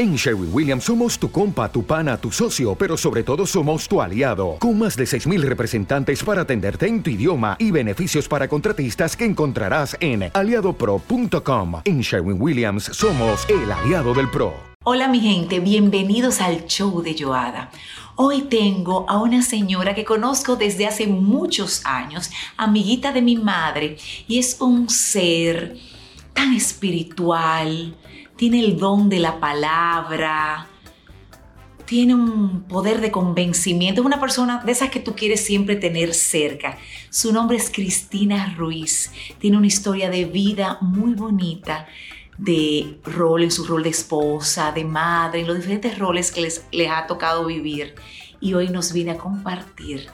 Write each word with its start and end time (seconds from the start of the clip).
En 0.00 0.16
Sherwin 0.16 0.48
Williams 0.50 0.84
somos 0.84 1.18
tu 1.18 1.30
compa, 1.30 1.70
tu 1.70 1.84
pana, 1.84 2.16
tu 2.16 2.32
socio, 2.32 2.74
pero 2.74 2.96
sobre 2.96 3.22
todo 3.22 3.44
somos 3.44 3.86
tu 3.86 4.00
aliado, 4.00 4.56
con 4.58 4.78
más 4.78 4.96
de 4.96 5.04
6.000 5.04 5.42
representantes 5.42 6.24
para 6.24 6.40
atenderte 6.40 6.86
en 6.86 7.02
tu 7.02 7.10
idioma 7.10 7.54
y 7.58 7.70
beneficios 7.70 8.26
para 8.26 8.48
contratistas 8.48 9.14
que 9.14 9.26
encontrarás 9.26 9.98
en 10.00 10.30
aliadopro.com. 10.32 11.82
En 11.84 12.00
Sherwin 12.00 12.40
Williams 12.40 12.84
somos 12.84 13.46
el 13.50 13.70
aliado 13.70 14.14
del 14.14 14.30
PRO. 14.30 14.54
Hola 14.84 15.06
mi 15.06 15.20
gente, 15.20 15.60
bienvenidos 15.60 16.40
al 16.40 16.64
show 16.64 17.02
de 17.02 17.14
Joada. 17.22 17.70
Hoy 18.16 18.44
tengo 18.48 19.04
a 19.06 19.20
una 19.20 19.42
señora 19.42 19.94
que 19.94 20.06
conozco 20.06 20.56
desde 20.56 20.86
hace 20.86 21.08
muchos 21.08 21.82
años, 21.84 22.30
amiguita 22.56 23.12
de 23.12 23.20
mi 23.20 23.36
madre, 23.36 23.98
y 24.26 24.38
es 24.38 24.62
un 24.62 24.88
ser 24.88 25.76
tan 26.32 26.54
espiritual, 26.54 27.94
tiene 28.40 28.60
el 28.60 28.78
don 28.78 29.10
de 29.10 29.18
la 29.18 29.38
palabra, 29.38 30.66
tiene 31.84 32.14
un 32.14 32.62
poder 32.62 33.02
de 33.02 33.10
convencimiento, 33.10 34.00
es 34.00 34.06
una 34.06 34.18
persona 34.18 34.62
de 34.64 34.72
esas 34.72 34.88
que 34.88 34.98
tú 34.98 35.14
quieres 35.14 35.44
siempre 35.44 35.76
tener 35.76 36.14
cerca. 36.14 36.78
Su 37.10 37.34
nombre 37.34 37.58
es 37.58 37.68
Cristina 37.68 38.54
Ruiz, 38.56 39.12
tiene 39.40 39.58
una 39.58 39.66
historia 39.66 40.08
de 40.08 40.24
vida 40.24 40.78
muy 40.80 41.12
bonita 41.12 41.86
de 42.38 42.98
rol 43.04 43.42
en 43.42 43.50
su 43.50 43.66
rol 43.66 43.82
de 43.82 43.90
esposa, 43.90 44.72
de 44.72 44.84
madre, 44.84 45.40
en 45.40 45.46
los 45.46 45.56
diferentes 45.56 45.98
roles 45.98 46.32
que 46.32 46.40
les, 46.40 46.64
ha 46.90 47.06
tocado 47.06 47.44
vivir. 47.44 47.94
Y 48.40 48.54
hoy 48.54 48.70
nos 48.70 48.94
viene 48.94 49.10
a 49.10 49.18
compartir 49.18 50.08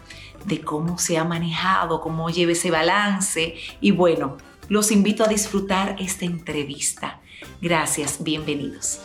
de 0.47 0.63
cómo 0.63 0.99
se 0.99 1.17
ha 1.17 1.23
manejado, 1.23 2.01
cómo 2.01 2.29
lleva 2.29 2.51
ese 2.51 2.73
balance. 2.73 3.55
Y 3.81 3.93
bueno, 3.93 4.37
los 4.69 4.91
invito 4.91 5.23
a 5.23 5.29
disfrutar 5.29 5.95
esta 6.01 6.25
entrevista. 6.25 7.21
Gracias, 7.61 8.19
bienvenidos. 8.21 9.01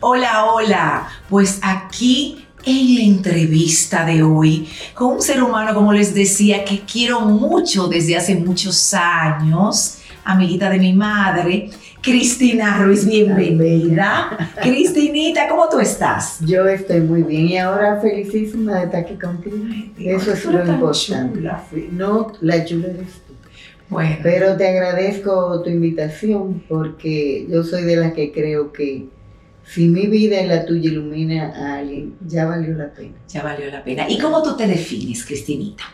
Hola, 0.00 0.46
hola. 0.46 1.08
Pues 1.28 1.60
aquí 1.62 2.46
en 2.64 2.94
la 2.94 3.02
entrevista 3.02 4.04
de 4.04 4.22
hoy 4.22 4.68
con 4.94 5.14
un 5.14 5.22
ser 5.22 5.42
humano, 5.42 5.74
como 5.74 5.92
les 5.92 6.14
decía, 6.14 6.64
que 6.64 6.80
quiero 6.80 7.20
mucho 7.20 7.88
desde 7.88 8.16
hace 8.16 8.34
muchos 8.34 8.94
años, 8.94 9.98
amiguita 10.24 10.70
de 10.70 10.78
mi 10.78 10.92
madre, 10.92 11.70
Cristina 12.00 12.78
Ruiz, 12.78 13.06
bienvenida. 13.06 14.52
Cristinita, 14.62 15.48
¿cómo 15.48 15.68
tú 15.68 15.78
estás? 15.80 16.38
Yo 16.40 16.66
estoy 16.66 17.00
muy 17.00 17.22
bien 17.22 17.48
y 17.48 17.58
ahora 17.58 18.00
felicísima 18.00 18.76
de 18.76 18.84
estar 18.84 19.00
aquí 19.00 19.14
contigo. 19.14 19.56
Eso 19.98 20.32
es 20.32 20.44
lo 20.44 20.64
importante. 20.64 21.88
No, 21.92 22.32
la 22.40 22.64
chula 22.64 22.88
eres. 22.88 23.27
Bueno. 23.90 24.16
Pero 24.22 24.56
te 24.56 24.68
agradezco 24.68 25.62
tu 25.62 25.70
invitación 25.70 26.62
porque 26.68 27.46
yo 27.48 27.62
soy 27.62 27.84
de 27.84 27.96
las 27.96 28.12
que 28.12 28.32
creo 28.32 28.72
que 28.72 29.08
si 29.64 29.88
mi 29.88 30.06
vida 30.06 30.40
y 30.40 30.46
la 30.46 30.64
tuya 30.64 30.90
ilumina 30.90 31.52
a 31.54 31.78
alguien, 31.78 32.14
ya 32.26 32.46
valió 32.46 32.74
la 32.74 32.92
pena. 32.92 33.16
Ya 33.28 33.42
valió 33.42 33.70
la 33.70 33.84
pena. 33.84 34.08
¿Y 34.08 34.18
cómo 34.18 34.42
tú 34.42 34.56
te 34.56 34.66
defines, 34.66 35.24
Cristinita? 35.24 35.84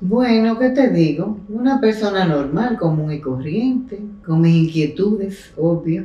Bueno, 0.00 0.58
¿qué 0.58 0.70
te 0.70 0.90
digo? 0.90 1.38
Una 1.48 1.80
persona 1.80 2.26
normal, 2.26 2.76
común 2.76 3.12
y 3.12 3.20
corriente, 3.20 3.98
con 4.26 4.42
mis 4.42 4.66
inquietudes, 4.66 5.52
obvio, 5.56 6.04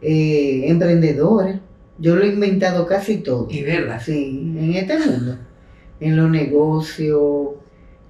eh, 0.00 0.64
emprendedora. 0.66 1.60
Yo 1.98 2.14
lo 2.14 2.22
he 2.22 2.28
inventado 2.28 2.86
casi 2.86 3.18
todo. 3.18 3.48
¿Es 3.50 3.64
verdad? 3.64 4.00
Sí, 4.04 4.54
en 4.56 4.74
este 4.74 4.98
mundo. 4.98 5.36
En 5.98 6.16
los 6.16 6.30
negocios. 6.30 7.48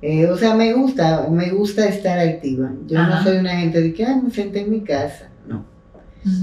Eh, 0.08 0.30
o 0.30 0.36
sea, 0.36 0.54
me 0.54 0.72
gusta, 0.72 1.26
me 1.28 1.50
gusta 1.50 1.88
estar 1.88 2.16
activa. 2.16 2.72
Yo 2.86 3.02
no 3.02 3.22
soy 3.24 3.38
una 3.38 3.56
gente 3.56 3.80
de 3.80 3.92
que, 3.92 4.04
ay, 4.04 4.20
me 4.22 4.30
senté 4.30 4.60
en 4.60 4.70
mi 4.70 4.82
casa. 4.82 5.30
No. 5.48 5.64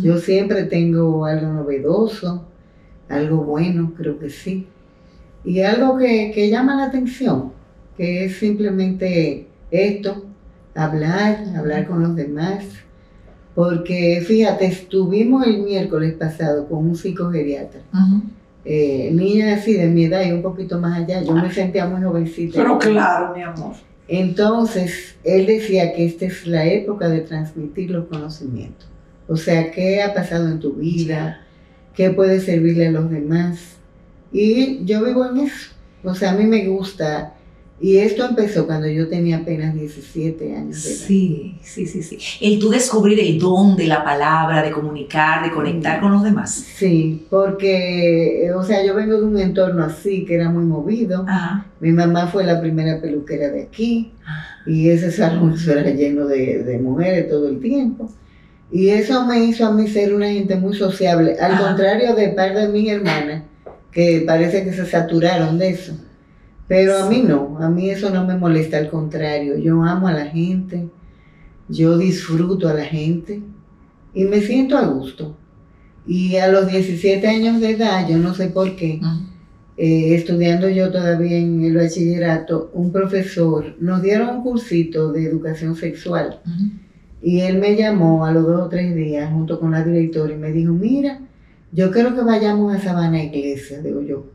Yo 0.02 0.18
siempre 0.18 0.64
tengo 0.64 1.26
algo 1.26 1.48
novedoso, 1.48 2.46
algo 3.08 3.38
bueno, 3.38 3.94
creo 3.96 4.20
que 4.20 4.30
sí. 4.30 4.68
Y 5.46 5.62
algo 5.62 5.98
que, 5.98 6.34
que 6.36 6.50
llama 6.50 6.76
la 6.76 6.86
atención 6.88 7.54
que 7.96 8.26
es 8.26 8.38
simplemente 8.38 9.48
esto, 9.72 10.26
hablar, 10.76 11.46
hablar 11.56 11.88
con 11.88 12.02
los 12.02 12.18
demás. 12.18 12.66
Porque 13.56 14.22
fíjate, 14.28 14.66
estuvimos 14.66 15.48
el 15.48 15.62
miércoles 15.62 16.16
pasado 16.16 16.68
con 16.68 16.80
un 16.80 16.96
psicogeriatra. 16.98 17.80
Eh, 18.66 19.10
niña 19.12 19.56
así 19.56 19.74
de 19.74 19.88
mi 19.88 20.06
edad 20.06 20.24
y 20.26 20.32
un 20.32 20.42
poquito 20.42 20.80
más 20.80 21.00
allá, 21.00 21.22
yo 21.22 21.34
me 21.34 21.52
sentía 21.52 21.86
muy 21.86 22.02
jovencita. 22.02 22.60
Pero 22.62 22.80
claro, 22.80 23.36
mi 23.36 23.44
amor. 23.44 23.74
Entonces, 24.08 25.16
él 25.24 25.46
decía 25.46 25.94
que 25.94 26.06
esta 26.06 26.26
es 26.26 26.46
la 26.46 26.66
época 26.66 27.10
de 27.10 27.22
transmitir 27.22 27.92
los 27.92 28.06
conocimientos. 28.06 28.88
O 29.28 29.36
sea, 29.36 29.72
qué 29.72 30.02
ha 30.02 30.14
pasado 30.14 30.50
en 30.50 30.60
tu 30.60 30.74
vida, 30.74 31.42
qué 31.94 32.10
puede 32.10 32.40
servirle 32.40 32.88
a 32.88 32.92
los 32.92 33.10
demás. 33.10 33.78
Y 34.32 34.84
yo 34.86 35.04
vivo 35.04 35.26
en 35.26 35.40
eso. 35.40 35.72
O 36.04 36.14
sea, 36.14 36.32
a 36.32 36.36
mí 36.36 36.46
me 36.46 36.68
gusta 36.68 37.34
y 37.82 37.98
esto 37.98 38.26
empezó 38.26 38.66
cuando 38.66 38.88
yo 38.88 39.10
tenía 39.10 39.38
apenas 39.38 39.74
17 39.74 40.56
años 40.56 40.84
de 40.84 40.90
edad. 40.90 41.06
Sí, 41.06 41.58
sí, 41.62 41.86
sí, 41.86 42.02
sí. 42.02 42.18
El 42.40 42.60
tú 42.60 42.70
descubrir 42.70 43.20
el 43.20 43.40
don 43.40 43.76
de 43.76 43.88
la 43.88 44.04
palabra, 44.04 44.62
de 44.62 44.72
comunicar, 44.72 45.44
de 45.44 45.52
conectar 45.52 46.00
con 46.00 46.14
los 46.14 46.24
demás. 46.24 46.52
Sí, 46.52 47.26
porque, 47.30 48.52
o 48.56 48.64
sea, 48.64 48.86
yo 48.86 48.96
vengo 48.96 49.18
de 49.18 49.26
un 49.26 49.38
entorno 49.38 49.84
así, 49.84 50.24
que 50.24 50.36
era 50.36 50.50
muy 50.50 50.64
movido. 50.64 51.26
Mi 51.80 51.92
mamá 51.92 52.28
fue 52.28 52.46
la 52.46 52.62
primera 52.62 53.02
peluquera 53.02 53.50
de 53.50 53.64
aquí, 53.64 54.14
y 54.66 54.90
ese 54.90 55.12
salón 55.12 55.56
era 55.68 55.90
lleno 55.90 56.26
de, 56.28 56.64
de, 56.64 56.80
mujeres 56.80 57.28
todo 57.28 57.50
el 57.50 57.60
tiempo. 57.60 58.10
Y 58.72 58.90
eso 58.90 59.26
me 59.26 59.44
hizo 59.44 59.66
a 59.66 59.72
mí 59.72 59.88
ser 59.88 60.14
una 60.14 60.30
gente 60.30 60.56
muy 60.56 60.76
sociable, 60.76 61.38
al 61.40 61.60
contrario 61.60 62.16
de 62.16 62.30
par 62.30 62.56
de 62.56 62.70
mis 62.70 62.90
hermanas, 62.90 63.44
que 63.92 64.24
parece 64.26 64.64
que 64.64 64.72
se 64.72 64.86
saturaron 64.86 65.60
de 65.60 65.70
eso. 65.70 65.94
Pero 66.68 66.98
a 66.98 67.10
mí 67.10 67.22
no, 67.22 67.58
a 67.60 67.70
mí 67.70 67.90
eso 67.90 68.10
no 68.10 68.26
me 68.26 68.38
molesta, 68.38 68.78
al 68.78 68.90
contrario, 68.90 69.58
yo 69.58 69.84
amo 69.84 70.08
a 70.08 70.14
la 70.14 70.26
gente, 70.28 70.90
yo 71.68 71.98
disfruto 71.98 72.70
a 72.70 72.74
la 72.74 72.86
gente 72.86 73.42
y 74.14 74.24
me 74.26 74.42
siento 74.42 74.78
a 74.78 74.86
gusto. 74.86 75.36
Y 76.06 76.36
a 76.38 76.48
los 76.48 76.68
17 76.68 77.26
años 77.28 77.62
de 77.62 77.72
edad, 77.72 78.08
yo 78.08 78.18
no 78.18 78.34
sé 78.34 78.48
por 78.48 78.76
qué, 78.76 79.00
eh, 79.78 80.16
estudiando 80.16 80.70
yo 80.70 80.92
todavía 80.92 81.38
en 81.38 81.64
el 81.64 81.76
bachillerato, 81.76 82.72
un 82.74 82.92
profesor 82.92 83.76
nos 83.80 84.02
dieron 84.02 84.38
un 84.38 84.44
cursito 84.44 85.12
de 85.12 85.26
educación 85.26 85.76
sexual. 85.76 86.40
Y 87.22 87.40
él 87.40 87.58
me 87.58 87.76
llamó 87.76 88.26
a 88.26 88.32
los 88.32 88.46
dos 88.46 88.62
o 88.64 88.70
tres 88.70 88.94
días 88.96 89.32
junto 89.32 89.60
con 89.60 89.72
la 89.72 89.84
directora 89.84 90.34
y 90.34 90.38
me 90.38 90.52
dijo, 90.52 90.74
mira, 90.74 91.20
yo 91.72 91.90
quiero 91.90 92.14
que 92.14 92.22
vayamos 92.22 92.76
a 92.76 92.80
Sabana 92.80 93.24
Iglesia. 93.24 93.82
Digo 93.82 94.02
yo, 94.02 94.26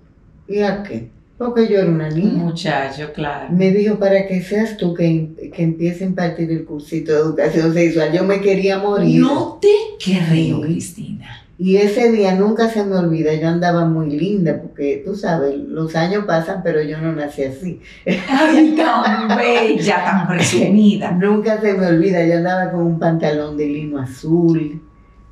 ¿y 0.49 0.61
a 0.61 0.83
qué? 0.83 1.11
Porque 1.39 1.69
yo 1.69 1.79
era 1.79 1.89
una 1.89 2.11
niña. 2.11 2.33
Muchacho, 2.33 3.13
claro. 3.13 3.49
Me 3.51 3.71
dijo, 3.71 3.99
para 3.99 4.27
que 4.27 4.43
seas 4.43 4.77
tú 4.77 4.93
que, 4.93 5.51
que 5.55 5.63
empiece 5.63 6.03
a 6.03 6.09
impartir 6.09 6.51
el 6.51 6.65
cursito 6.65 7.13
de 7.13 7.19
educación 7.21 7.73
sexual. 7.73 8.13
Yo 8.13 8.25
me 8.25 8.41
quería 8.41 8.79
morir. 8.79 9.21
No 9.21 9.59
te 9.63 9.69
creo, 10.05 10.61
Cristina. 10.63 11.45
Y 11.61 11.77
ese 11.77 12.13
día 12.13 12.37
nunca 12.37 12.69
se 12.69 12.85
me 12.85 12.95
olvida, 12.95 13.35
yo 13.35 13.49
andaba 13.49 13.85
muy 13.85 14.11
linda, 14.11 14.61
porque 14.63 15.03
tú 15.05 15.17
sabes, 15.17 15.57
los 15.57 15.97
años 15.97 16.25
pasan, 16.25 16.61
pero 16.63 16.81
yo 16.83 17.01
no 17.01 17.13
nací 17.13 17.43
así. 17.43 17.81
Ay, 18.07 18.77
tan 18.77 19.37
bella, 19.37 20.05
tan 20.05 20.29
presumida. 20.37 21.11
nunca 21.11 21.61
se 21.61 21.75
me 21.75 21.89
olvida, 21.89 22.25
yo 22.25 22.37
andaba 22.37 22.71
con 22.71 22.83
un 22.83 22.99
pantalón 23.01 23.57
de 23.57 23.67
lino 23.67 23.99
azul, 23.99 24.81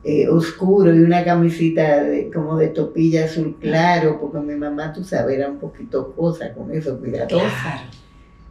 eh, 0.08 0.28
oscuro 0.28 0.94
y 0.94 1.00
una 1.00 1.24
camisita 1.24 2.04
de, 2.04 2.30
como 2.30 2.56
de 2.56 2.68
topilla 2.68 3.24
azul 3.24 3.56
claro, 3.60 4.20
porque 4.20 4.38
mi 4.38 4.54
mamá, 4.54 4.92
tú 4.92 5.02
sabes, 5.02 5.36
era 5.36 5.50
un 5.50 5.58
poquito 5.58 6.14
cosa 6.14 6.52
con 6.54 6.70
eso, 6.70 6.96
cuidadosa. 7.00 7.82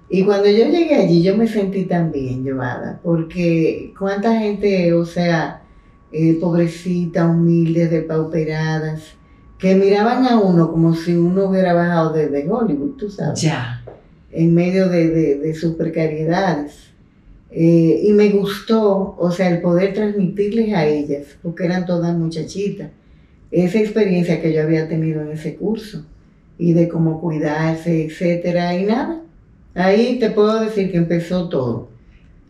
Y 0.09 0.25
cuando 0.25 0.49
yo 0.49 0.65
llegué 0.67 0.95
allí, 0.95 1.23
yo 1.23 1.37
me 1.37 1.47
sentí 1.47 1.85
tan 1.85 2.11
bien 2.11 2.43
llevada, 2.43 2.99
porque 3.01 3.93
cuánta 3.97 4.37
gente, 4.37 4.91
o 4.91 5.05
sea, 5.05 5.61
eh, 6.11 6.37
pobrecita, 6.41 7.25
humilde, 7.25 7.87
depauperadas, 7.87 9.13
que 9.57 9.75
miraban 9.75 10.25
a 10.25 10.37
uno 10.37 10.69
como 10.69 10.93
si 10.93 11.15
uno 11.15 11.45
hubiera 11.45 11.73
bajado 11.73 12.11
desde 12.11 12.51
Hollywood, 12.51 12.97
tú 12.97 13.09
sabes. 13.09 13.39
Ya. 13.39 13.81
En 14.29 14.53
medio 14.53 14.89
de, 14.89 15.09
de, 15.09 15.39
de 15.39 15.55
sus 15.55 15.75
precariedades. 15.75 16.84
Eh, 17.51 18.01
y 18.03 18.11
me 18.11 18.29
gustó, 18.29 19.15
o 19.17 19.31
sea, 19.31 19.49
el 19.49 19.61
poder 19.61 19.93
transmitirles 19.93 20.73
a 20.73 20.85
ellas, 20.85 21.37
porque 21.41 21.65
eran 21.65 21.85
todas 21.85 22.15
muchachitas, 22.15 22.89
esa 23.51 23.79
experiencia 23.79 24.41
que 24.41 24.51
yo 24.51 24.61
había 24.61 24.89
tenido 24.89 25.21
en 25.21 25.31
ese 25.31 25.55
curso 25.55 26.05
y 26.57 26.73
de 26.73 26.87
cómo 26.89 27.21
cuidarse, 27.21 28.05
etcétera, 28.05 28.75
y 28.75 28.83
nada. 28.83 29.21
Ahí 29.73 30.19
te 30.19 30.31
puedo 30.31 30.59
decir 30.59 30.91
que 30.91 30.97
empezó 30.97 31.47
todo, 31.47 31.89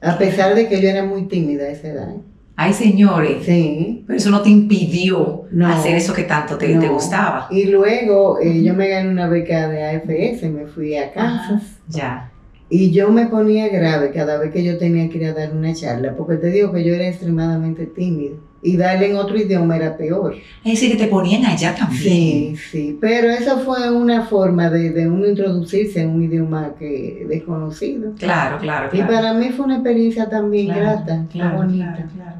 a 0.02 0.18
pesar 0.18 0.56
de 0.56 0.68
que 0.68 0.82
yo 0.82 0.90
era 0.90 1.04
muy 1.04 1.24
tímida 1.24 1.66
a 1.66 1.70
esa 1.70 1.90
edad. 1.90 2.10
¿eh? 2.10 2.22
Ay, 2.56 2.74
señores. 2.74 3.44
Sí. 3.46 4.04
Pero 4.08 4.18
eso 4.18 4.30
no 4.30 4.42
te 4.42 4.50
impidió 4.50 5.44
hacer 5.66 5.96
eso 5.96 6.14
que 6.14 6.24
tanto 6.24 6.58
te, 6.58 6.74
te 6.78 6.88
gustaba. 6.88 7.48
Y 7.52 7.66
luego 7.66 8.40
eh, 8.40 8.64
yo 8.64 8.74
me 8.74 8.88
gané 8.88 9.10
una 9.10 9.28
beca 9.28 9.68
de 9.68 9.84
AFS, 9.84 10.44
me 10.50 10.66
fui 10.66 10.96
a 10.96 11.12
Kansas. 11.12 11.64
ya 11.90 12.32
Y 12.70 12.92
yo 12.92 13.10
me 13.12 13.28
ponía 13.28 13.70
grave 13.70 14.12
cada 14.12 14.40
vez 14.40 14.52
que 14.52 14.64
yo 14.64 14.78
tenía 14.78 15.08
que 15.10 15.20
ir 15.20 15.26
a 15.26 15.34
dar 15.34 15.54
una 15.56 15.74
charla, 15.74 16.16
porque 16.16 16.38
te 16.38 16.48
digo 16.48 16.72
que 16.72 16.84
yo 16.84 16.96
era 16.96 17.08
extremadamente 17.08 17.86
tímido. 17.86 18.38
Y 18.64 18.78
darle 18.78 19.12
en 19.12 19.18
otro 19.18 19.38
idioma 19.38 19.76
era 19.76 19.96
peor. 19.96 20.36
Es 20.64 20.72
decir, 20.72 20.92
que 20.98 21.04
te 21.04 21.08
ponían 21.08 21.46
allá 21.46 21.76
también. 21.76 22.02
Sí, 22.02 22.56
sí. 22.72 22.98
Pero 23.00 23.30
eso 23.30 23.60
fue 23.60 23.92
una 23.92 24.24
forma 24.26 24.72
de, 24.72 24.90
de 24.90 25.08
uno 25.08 25.28
introducirse 25.28 26.02
en 26.02 26.10
un 26.10 26.24
idioma 26.24 26.74
que 26.80 27.28
desconocido. 27.30 28.14
Claro, 28.18 28.58
claro, 28.58 28.90
Y 28.92 29.04
para 29.04 29.36
mí 29.36 29.50
fue 29.50 29.66
una 29.66 29.76
experiencia 29.76 30.28
también 30.28 30.70
grata, 30.70 31.28
claro, 31.32 31.58
bonita. 31.58 32.08
Claro, 32.16 32.35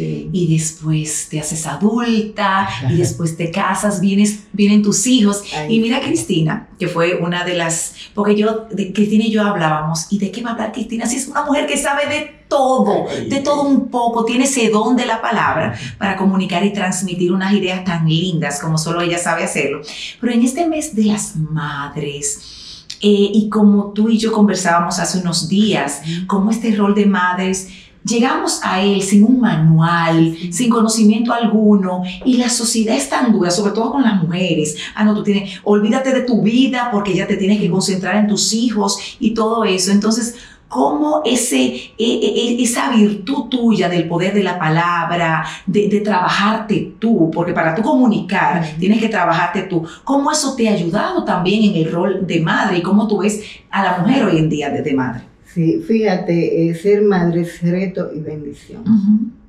Y 0.00 0.52
después 0.52 1.28
te 1.30 1.40
haces 1.40 1.66
adulta 1.66 2.68
y 2.90 2.96
después 2.98 3.36
te 3.36 3.50
casas, 3.50 4.00
vienes, 4.00 4.44
vienen 4.52 4.82
tus 4.82 5.06
hijos. 5.06 5.42
Y 5.68 5.80
mira 5.80 6.00
Cristina, 6.00 6.68
que 6.78 6.88
fue 6.88 7.16
una 7.16 7.44
de 7.44 7.54
las, 7.54 7.94
porque 8.14 8.36
yo, 8.36 8.66
de, 8.70 8.92
Cristina 8.92 9.24
y 9.24 9.30
yo 9.30 9.42
hablábamos, 9.42 10.06
¿y 10.10 10.18
de 10.18 10.30
qué 10.30 10.42
va 10.42 10.50
a 10.50 10.52
hablar 10.52 10.72
Cristina? 10.72 11.06
Si 11.06 11.16
es 11.16 11.28
una 11.28 11.44
mujer 11.44 11.66
que 11.66 11.76
sabe 11.76 12.06
de 12.06 12.38
todo, 12.48 13.06
de 13.28 13.40
todo 13.40 13.62
un 13.62 13.88
poco, 13.88 14.24
tiene 14.24 14.44
ese 14.44 14.70
don 14.70 14.96
de 14.96 15.06
la 15.06 15.20
palabra 15.20 15.78
para 15.98 16.16
comunicar 16.16 16.64
y 16.64 16.72
transmitir 16.72 17.32
unas 17.32 17.52
ideas 17.52 17.84
tan 17.84 18.08
lindas 18.08 18.60
como 18.60 18.78
solo 18.78 19.02
ella 19.02 19.18
sabe 19.18 19.44
hacerlo. 19.44 19.82
Pero 20.20 20.32
en 20.32 20.42
este 20.42 20.66
mes 20.66 20.94
de 20.94 21.04
las 21.04 21.36
madres, 21.36 22.86
eh, 23.00 23.30
y 23.32 23.48
como 23.48 23.92
tú 23.92 24.08
y 24.08 24.18
yo 24.18 24.32
conversábamos 24.32 24.98
hace 24.98 25.18
unos 25.18 25.48
días, 25.48 26.02
como 26.26 26.50
este 26.50 26.74
rol 26.74 26.94
de 26.94 27.06
madres 27.06 27.68
llegamos 28.08 28.60
a 28.62 28.80
él 28.80 29.02
sin 29.02 29.24
un 29.24 29.40
manual, 29.40 30.36
sin 30.50 30.70
conocimiento 30.70 31.32
alguno, 31.32 32.02
y 32.24 32.38
la 32.38 32.48
sociedad 32.48 32.96
es 32.96 33.08
tan 33.08 33.32
dura, 33.32 33.50
sobre 33.50 33.72
todo 33.72 33.92
con 33.92 34.02
las 34.02 34.22
mujeres. 34.22 34.76
Ah, 34.94 35.04
no, 35.04 35.14
tú 35.14 35.22
tienes, 35.22 35.60
olvídate 35.64 36.12
de 36.12 36.22
tu 36.22 36.42
vida 36.42 36.88
porque 36.90 37.14
ya 37.14 37.26
te 37.26 37.36
tienes 37.36 37.60
que 37.60 37.70
concentrar 37.70 38.16
en 38.16 38.26
tus 38.26 38.52
hijos 38.52 38.98
y 39.20 39.34
todo 39.34 39.64
eso. 39.64 39.92
Entonces, 39.92 40.36
cómo 40.68 41.22
ese, 41.24 41.64
e, 41.64 41.92
e, 41.98 42.58
e, 42.58 42.62
esa 42.62 42.90
virtud 42.90 43.48
tuya 43.48 43.88
del 43.88 44.06
poder 44.06 44.34
de 44.34 44.42
la 44.42 44.58
palabra, 44.58 45.44
de, 45.66 45.88
de, 45.88 46.00
trabajarte 46.00 46.94
tú, 46.98 47.30
porque 47.32 47.52
para 47.52 47.74
tú 47.74 47.82
comunicar 47.82 48.76
tienes 48.78 49.00
que 49.00 49.08
trabajarte 49.08 49.62
tú, 49.62 49.86
cómo 50.04 50.30
eso 50.30 50.54
te 50.54 50.68
ha 50.68 50.72
ayudado 50.72 51.24
también 51.24 51.74
en 51.74 51.86
el 51.86 51.90
rol 51.90 52.26
de 52.26 52.40
madre 52.40 52.78
y 52.78 52.82
cómo 52.82 53.08
tú 53.08 53.18
ves 53.18 53.42
a 53.70 53.82
la 53.82 53.98
mujer 53.98 54.24
hoy 54.24 54.38
en 54.38 54.48
día 54.50 54.68
desde 54.68 54.92
madre. 54.94 55.22
Sí, 55.58 55.82
fíjate, 55.84 56.68
eh, 56.68 56.74
ser 56.76 57.02
madre 57.02 57.40
es 57.40 57.60
reto 57.62 58.12
y 58.14 58.20
bendición. 58.20 58.84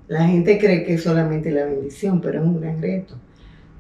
La 0.08 0.26
gente 0.26 0.58
cree 0.58 0.84
que 0.84 0.96
es 0.96 1.04
solamente 1.04 1.52
la 1.52 1.66
bendición, 1.66 2.20
pero 2.20 2.40
es 2.40 2.48
un 2.48 2.60
gran 2.60 2.82
reto. 2.82 3.14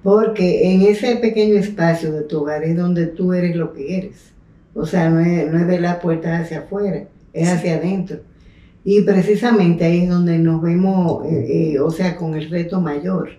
Porque 0.03 0.71
en 0.71 0.83
ese 0.83 1.15
pequeño 1.15 1.55
espacio 1.55 2.11
de 2.11 2.21
tu 2.21 2.41
hogar 2.41 2.63
es 2.63 2.77
donde 2.77 3.07
tú 3.07 3.33
eres 3.33 3.55
lo 3.55 3.73
que 3.73 3.97
eres. 3.97 4.31
O 4.75 4.85
sea, 4.85 5.09
no 5.09 5.21
es, 5.21 5.51
no 5.51 5.57
es 5.57 5.65
de 5.65 5.79
la 5.79 5.99
puerta 5.99 6.37
hacia 6.37 6.59
afuera, 6.59 7.05
es 7.33 7.49
hacia 7.49 7.77
adentro. 7.77 8.19
Y 8.83 9.01
precisamente 9.01 9.85
ahí 9.85 10.03
es 10.03 10.09
donde 10.09 10.37
nos 10.37 10.61
vemos, 10.61 11.25
eh, 11.25 11.73
eh, 11.73 11.79
o 11.79 11.89
sea, 11.89 12.15
con 12.15 12.35
el 12.35 12.47
reto 12.47 12.79
mayor. 12.79 13.29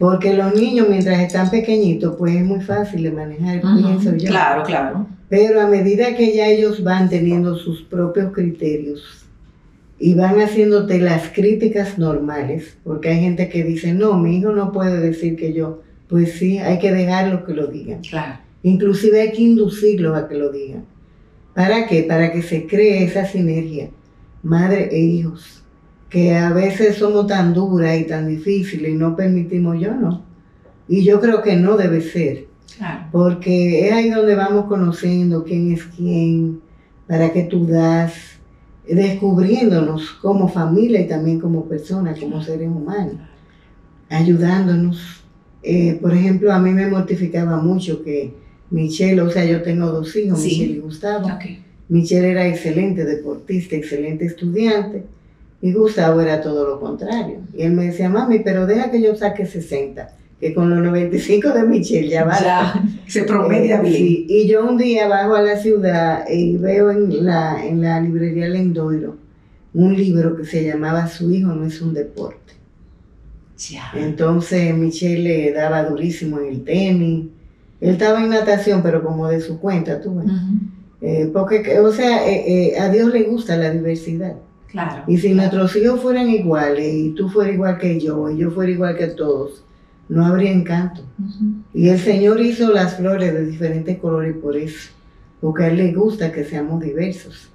Porque 0.00 0.34
los 0.34 0.52
niños, 0.52 0.88
mientras 0.88 1.20
están 1.20 1.48
pequeñitos, 1.48 2.16
pues 2.16 2.34
es 2.34 2.44
muy 2.44 2.60
fácil 2.60 3.04
de 3.04 3.12
manejar, 3.12 3.60
pienso 3.60 4.16
yo. 4.16 4.30
Claro, 4.30 4.64
claro. 4.64 5.19
Pero 5.30 5.60
a 5.60 5.68
medida 5.68 6.16
que 6.16 6.34
ya 6.34 6.48
ellos 6.48 6.82
van 6.82 7.08
teniendo 7.08 7.56
sus 7.56 7.82
propios 7.82 8.32
criterios 8.32 9.24
y 9.96 10.14
van 10.14 10.40
haciéndote 10.40 11.00
las 11.00 11.28
críticas 11.28 11.98
normales, 11.98 12.76
porque 12.82 13.10
hay 13.10 13.20
gente 13.20 13.48
que 13.48 13.62
dice, 13.62 13.94
no, 13.94 14.18
mi 14.18 14.38
hijo 14.38 14.50
no 14.50 14.72
puede 14.72 14.98
decir 14.98 15.36
que 15.36 15.52
yo, 15.52 15.82
pues 16.08 16.32
sí, 16.32 16.58
hay 16.58 16.80
que 16.80 16.92
dejarlo 16.92 17.44
que 17.44 17.54
lo 17.54 17.68
digan. 17.68 18.00
Claro. 18.00 18.40
Inclusive 18.64 19.20
hay 19.20 19.30
que 19.30 19.42
inducirlos 19.42 20.18
a 20.18 20.26
que 20.28 20.34
lo 20.34 20.50
digan. 20.50 20.84
¿Para 21.54 21.86
qué? 21.86 22.02
Para 22.02 22.32
que 22.32 22.42
se 22.42 22.66
cree 22.66 23.04
esa 23.04 23.24
sinergia, 23.24 23.90
madre 24.42 24.88
e 24.90 24.98
hijos, 24.98 25.62
que 26.08 26.34
a 26.34 26.52
veces 26.52 26.96
somos 26.96 27.28
tan 27.28 27.54
duras 27.54 27.96
y 28.00 28.04
tan 28.04 28.26
difíciles 28.26 28.90
y 28.90 28.94
no 28.96 29.14
permitimos 29.14 29.78
yo, 29.78 29.94
no. 29.94 30.24
Y 30.88 31.04
yo 31.04 31.20
creo 31.20 31.40
que 31.40 31.54
no 31.54 31.76
debe 31.76 32.00
ser. 32.00 32.49
Porque 33.12 33.86
es 33.86 33.92
ahí 33.92 34.10
donde 34.10 34.34
vamos 34.34 34.66
conociendo 34.66 35.44
quién 35.44 35.72
es 35.72 35.84
quién, 35.84 36.60
para 37.06 37.32
que 37.32 37.44
tú 37.44 37.66
das, 37.66 38.12
descubriéndonos 38.88 40.12
como 40.22 40.48
familia 40.48 41.00
y 41.00 41.06
también 41.06 41.40
como 41.40 41.66
personas, 41.66 42.18
como 42.18 42.42
seres 42.42 42.68
humanos, 42.68 43.16
ayudándonos. 44.08 45.24
Eh, 45.62 45.98
por 46.00 46.14
ejemplo, 46.14 46.52
a 46.52 46.58
mí 46.58 46.70
me 46.70 46.86
mortificaba 46.86 47.58
mucho 47.58 48.02
que 48.02 48.32
Michelle, 48.70 49.20
o 49.20 49.30
sea, 49.30 49.44
yo 49.44 49.62
tengo 49.62 49.86
dos 49.86 50.14
hijos, 50.16 50.42
Michelle 50.42 50.74
y 50.74 50.78
Gustavo. 50.78 51.28
Michelle 51.88 52.30
era 52.30 52.46
excelente 52.46 53.04
deportista, 53.04 53.74
excelente 53.74 54.24
estudiante, 54.24 55.04
y 55.60 55.72
Gustavo 55.72 56.20
era 56.20 56.40
todo 56.40 56.66
lo 56.66 56.80
contrario. 56.80 57.38
Y 57.52 57.62
él 57.62 57.72
me 57.72 57.86
decía, 57.86 58.08
mami, 58.08 58.38
pero 58.38 58.66
deja 58.66 58.90
que 58.90 59.02
yo 59.02 59.14
saque 59.16 59.44
60 59.44 60.19
que 60.40 60.54
con 60.54 60.70
los 60.70 60.82
95 60.82 61.50
de 61.50 61.62
Michelle 61.64 62.08
ya 62.08 62.24
va. 62.24 62.40
Ya, 62.40 62.84
se 63.06 63.24
promedia 63.24 63.78
eh, 63.78 63.82
bien. 63.82 63.94
Sí, 63.94 64.26
y 64.28 64.48
yo 64.48 64.66
un 64.66 64.78
día 64.78 65.06
bajo 65.06 65.34
a 65.34 65.42
la 65.42 65.56
ciudad 65.56 66.24
y 66.28 66.56
veo 66.56 66.90
en 66.90 67.24
la, 67.24 67.64
en 67.64 67.82
la 67.82 68.00
librería 68.00 68.48
Lendoiro 68.48 69.16
un 69.72 69.96
libro 69.96 70.36
que 70.36 70.44
se 70.44 70.64
llamaba 70.64 71.06
Su 71.06 71.30
hijo 71.30 71.52
no 71.52 71.66
es 71.66 71.80
un 71.80 71.94
deporte. 71.94 72.54
Ya. 73.58 73.90
Entonces 73.94 74.74
Michelle 74.74 75.22
le 75.22 75.52
daba 75.52 75.84
durísimo 75.84 76.40
en 76.40 76.46
el 76.46 76.64
tenis. 76.64 77.26
Él 77.80 77.90
estaba 77.90 78.22
en 78.22 78.30
natación, 78.30 78.82
pero 78.82 79.02
como 79.02 79.28
de 79.28 79.40
su 79.40 79.58
cuenta, 79.58 80.00
tú 80.00 80.16
ves. 80.16 80.26
Eh, 81.02 81.30
porque, 81.32 81.78
o 81.78 81.92
sea, 81.92 82.28
eh, 82.28 82.78
a 82.78 82.90
Dios 82.90 83.12
le 83.12 83.22
gusta 83.22 83.56
la 83.56 83.70
diversidad. 83.70 84.34
Claro. 84.66 85.04
Y 85.06 85.18
si 85.18 85.34
nuestros 85.34 85.74
hijos 85.76 86.00
fueran 86.00 86.28
iguales, 86.28 86.94
y 86.94 87.10
tú 87.10 87.28
fueras 87.28 87.54
igual 87.54 87.78
que 87.78 87.98
yo, 87.98 88.30
y 88.30 88.38
yo 88.38 88.50
fuera 88.50 88.70
igual 88.70 88.96
que 88.96 89.08
todos, 89.08 89.64
no 90.10 90.26
habría 90.26 90.50
encanto. 90.50 91.02
Y 91.72 91.88
el 91.88 91.98
Señor 91.98 92.40
hizo 92.40 92.72
las 92.72 92.96
flores 92.96 93.32
de 93.32 93.46
diferentes 93.46 93.96
colores 93.98 94.36
por 94.36 94.56
eso, 94.56 94.90
porque 95.40 95.62
a 95.62 95.68
Él 95.68 95.76
le 95.76 95.92
gusta 95.92 96.32
que 96.32 96.44
seamos 96.44 96.82
diversos. 96.82 97.48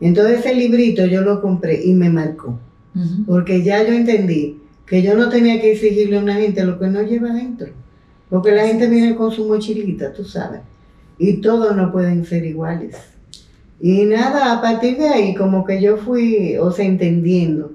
Entonces 0.00 0.40
ese 0.40 0.54
librito 0.54 1.04
yo 1.04 1.20
lo 1.20 1.42
compré 1.42 1.84
y 1.84 1.92
me 1.92 2.08
marcó, 2.08 2.58
porque 3.26 3.62
ya 3.62 3.86
yo 3.86 3.92
entendí 3.92 4.58
que 4.86 5.02
yo 5.02 5.14
no 5.14 5.28
tenía 5.28 5.60
que 5.60 5.72
exigirle 5.72 6.16
a 6.16 6.22
una 6.22 6.34
gente 6.34 6.64
lo 6.64 6.78
que 6.78 6.88
no 6.88 7.02
lleva 7.02 7.30
adentro, 7.30 7.68
porque 8.30 8.52
la 8.52 8.66
gente 8.66 8.88
viene 8.88 9.14
con 9.14 9.30
su 9.30 9.46
mochilita, 9.46 10.12
tú 10.14 10.24
sabes, 10.24 10.62
y 11.18 11.34
todos 11.34 11.76
no 11.76 11.92
pueden 11.92 12.24
ser 12.24 12.46
iguales. 12.46 12.96
Y 13.78 14.04
nada, 14.04 14.52
a 14.54 14.62
partir 14.62 14.96
de 14.96 15.08
ahí 15.08 15.34
como 15.34 15.66
que 15.66 15.82
yo 15.82 15.98
fui, 15.98 16.56
o 16.56 16.70
sea, 16.70 16.86
entendiendo 16.86 17.72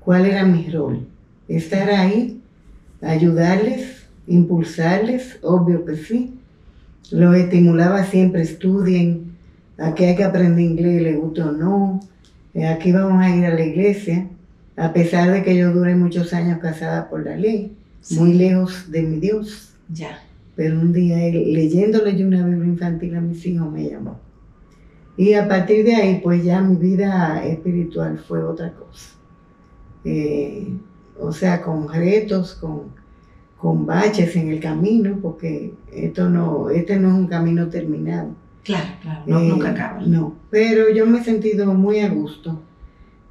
cuál 0.00 0.26
era 0.26 0.44
mi 0.44 0.68
rol, 0.68 1.06
estar 1.46 1.88
ahí 1.90 2.40
ayudarles, 3.02 4.06
impulsarles, 4.26 5.38
obvio 5.42 5.84
que 5.84 5.96
sí. 5.96 6.34
Los 7.10 7.36
estimulaba 7.36 8.04
siempre, 8.04 8.42
estudien, 8.42 9.36
aquí 9.78 10.04
hay 10.04 10.16
que 10.16 10.24
aprender 10.24 10.60
inglés, 10.60 11.02
les 11.02 11.16
gusta 11.16 11.48
o 11.48 11.52
no, 11.52 12.00
eh, 12.54 12.66
aquí 12.66 12.92
vamos 12.92 13.22
a 13.22 13.34
ir 13.34 13.46
a 13.46 13.54
la 13.54 13.64
iglesia, 13.64 14.28
a 14.76 14.92
pesar 14.92 15.30
de 15.32 15.42
que 15.42 15.56
yo 15.56 15.72
duré 15.72 15.94
muchos 15.96 16.32
años 16.32 16.58
casada 16.58 17.08
por 17.08 17.24
la 17.24 17.36
ley, 17.36 17.76
muy 18.10 18.34
lejos 18.34 18.90
de 18.90 19.02
mi 19.02 19.18
Dios. 19.18 19.74
Ya. 19.88 20.20
Pero 20.54 20.80
un 20.80 20.92
día 20.92 21.16
leyéndole 21.16 22.16
yo 22.16 22.26
una 22.26 22.44
Biblia 22.44 22.66
infantil 22.66 23.16
a 23.16 23.20
mis 23.20 23.44
hijos 23.46 23.70
me 23.72 23.88
llamó. 23.88 24.18
Y 25.16 25.34
a 25.34 25.48
partir 25.48 25.84
de 25.84 25.96
ahí, 25.96 26.20
pues 26.22 26.44
ya 26.44 26.60
mi 26.60 26.76
vida 26.76 27.44
espiritual 27.44 28.18
fue 28.18 28.42
otra 28.42 28.72
cosa. 28.72 29.10
Eh, 30.04 30.68
o 31.20 31.32
sea, 31.32 31.62
con 31.62 31.92
retos, 31.92 32.54
con, 32.54 32.92
con 33.56 33.86
baches 33.86 34.36
en 34.36 34.50
el 34.50 34.60
camino, 34.60 35.18
porque 35.20 35.74
esto 35.92 36.28
no, 36.28 36.70
este 36.70 36.98
no 36.98 37.08
es 37.08 37.14
un 37.14 37.26
camino 37.26 37.68
terminado. 37.68 38.30
Claro, 38.62 38.88
claro, 39.00 39.22
no, 39.26 39.40
nunca 39.40 39.70
acaba. 39.70 40.00
No, 40.02 40.34
pero 40.50 40.90
yo 40.90 41.06
me 41.06 41.20
he 41.20 41.24
sentido 41.24 41.72
muy 41.74 42.00
a 42.00 42.08
gusto. 42.08 42.60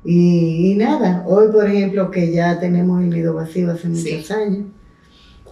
Y, 0.04 0.76
nada, 0.78 1.26
hoy 1.28 1.52
por 1.52 1.68
ejemplo 1.68 2.12
que 2.12 2.32
ya 2.32 2.60
tenemos 2.60 3.02
el 3.02 3.10
nido 3.10 3.34
vacío 3.34 3.72
hace 3.72 3.90
muchos 3.90 4.32
años, 4.32 4.68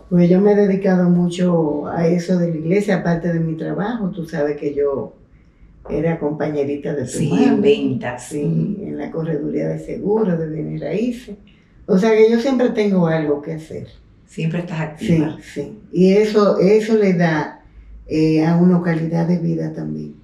pues 0.10 0.30
yo 0.30 0.39
me 0.39 0.54
he 0.54 0.56
dedicado 0.56 1.10
mucho 1.10 1.88
a 1.88 2.08
eso 2.08 2.38
de 2.38 2.51
la 2.51 2.58
iglesia, 2.58 2.98
aparte 2.98 3.34
de 3.34 3.39
mi 3.39 3.56
trabajo, 3.56 4.12
tú 4.12 4.25
sabes 4.25 4.56
que 4.58 4.74
yo 4.74 5.13
era 5.89 6.20
compañerita 6.20 6.94
de 6.94 7.04
tu 7.04 7.10
Sí, 7.10 7.32
en 7.44 7.62
ventas. 7.62 8.30
Sí, 8.30 8.77
en 8.82 8.98
la 8.98 9.12
correduría 9.12 9.68
de 9.68 9.80
seguros, 9.80 10.39
de 10.39 10.50
bienes 10.50 10.82
raíces. 10.82 11.36
O 11.86 11.98
sea 11.98 12.12
que 12.12 12.30
yo 12.32 12.39
siempre 12.39 12.70
tengo 12.70 13.08
algo 13.08 13.42
que 13.42 13.54
hacer. 13.54 13.88
Siempre 14.27 14.60
estás 14.60 14.80
activa. 14.82 15.38
Sí, 15.42 15.62
sí. 15.62 15.80
Y 15.92 16.13
eso, 16.13 16.60
eso 16.60 16.98
le 16.98 17.13
da 17.13 17.63
eh, 18.08 18.46
a 18.46 18.56
uno 18.56 18.82
calidad 18.82 19.27
de 19.27 19.38
vida 19.38 19.74
también. 19.74 20.15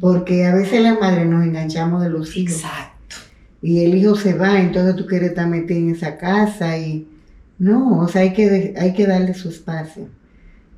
Porque 0.00 0.44
a 0.44 0.54
veces 0.54 0.82
las 0.82 0.98
madres 1.00 1.26
nos 1.26 1.44
enganchamos 1.44 2.02
de 2.02 2.10
los 2.10 2.36
hijos. 2.36 2.56
Exacto. 2.56 3.16
Y 3.62 3.84
el 3.84 3.94
hijo 3.94 4.16
se 4.16 4.34
va, 4.34 4.60
entonces 4.60 4.96
tú 4.96 5.06
quieres 5.06 5.30
estar 5.30 5.48
metido 5.48 5.78
en 5.80 5.90
esa 5.90 6.18
casa 6.18 6.76
y... 6.78 7.08
No, 7.58 8.00
o 8.00 8.08
sea, 8.08 8.22
hay 8.22 8.32
que, 8.32 8.74
hay 8.76 8.92
que 8.92 9.06
darle 9.06 9.34
su 9.34 9.48
espacio. 9.48 10.08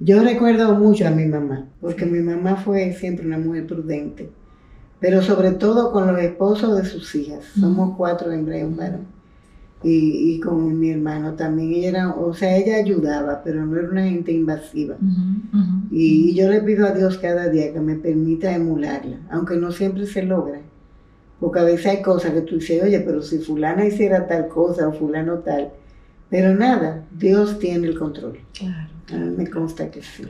Yo 0.00 0.22
recuerdo 0.22 0.74
mucho 0.74 1.06
a 1.06 1.10
mi 1.10 1.24
mamá, 1.24 1.66
porque 1.80 2.04
mi 2.04 2.20
mamá 2.20 2.56
fue 2.56 2.92
siempre 2.92 3.26
una 3.26 3.38
mujer 3.38 3.66
prudente. 3.66 4.28
pero 5.00 5.22
sobre 5.22 5.52
todo 5.52 5.92
con 5.92 6.06
los 6.06 6.18
esposos 6.18 6.76
de 6.76 6.88
sus 6.88 7.14
hijas. 7.14 7.44
Somos 7.58 7.94
cuatro 7.96 8.32
hembras 8.32 8.60
y 8.60 8.64
un 8.64 8.76
varón. 8.76 9.13
Y, 9.84 10.40
con 10.40 10.78
mi 10.78 10.90
hermano 10.90 11.34
también. 11.34 11.74
Ella 11.74 11.88
era, 11.88 12.10
o 12.14 12.32
sea, 12.32 12.56
ella 12.56 12.76
ayudaba, 12.76 13.42
pero 13.44 13.64
no 13.66 13.78
era 13.78 13.88
una 13.88 14.04
gente 14.04 14.32
invasiva. 14.32 14.96
Y 15.90 16.34
yo 16.34 16.48
le 16.50 16.62
pido 16.62 16.86
a 16.86 16.92
Dios 16.92 17.18
cada 17.18 17.48
día 17.48 17.72
que 17.72 17.80
me 17.80 17.96
permita 17.96 18.54
emularla, 18.54 19.18
aunque 19.30 19.56
no 19.56 19.72
siempre 19.72 20.06
se 20.06 20.22
logra. 20.22 20.60
Porque 21.38 21.58
a 21.58 21.64
veces 21.64 21.86
hay 21.86 22.02
cosas 22.02 22.32
que 22.32 22.40
tú 22.40 22.56
dices, 22.56 22.82
oye, 22.82 23.00
pero 23.00 23.20
si 23.20 23.38
fulana 23.38 23.84
hiciera 23.84 24.26
tal 24.26 24.48
cosa 24.48 24.88
o 24.88 24.92
fulano 24.92 25.40
tal. 25.40 25.70
Pero 26.30 26.54
nada, 26.54 27.04
Dios 27.16 27.58
tiene 27.58 27.86
el 27.86 27.98
control. 27.98 28.38
Claro. 28.58 28.88
A 29.12 29.16
mí 29.16 29.36
me 29.36 29.50
consta 29.50 29.90
que 29.90 30.00
sí. 30.02 30.24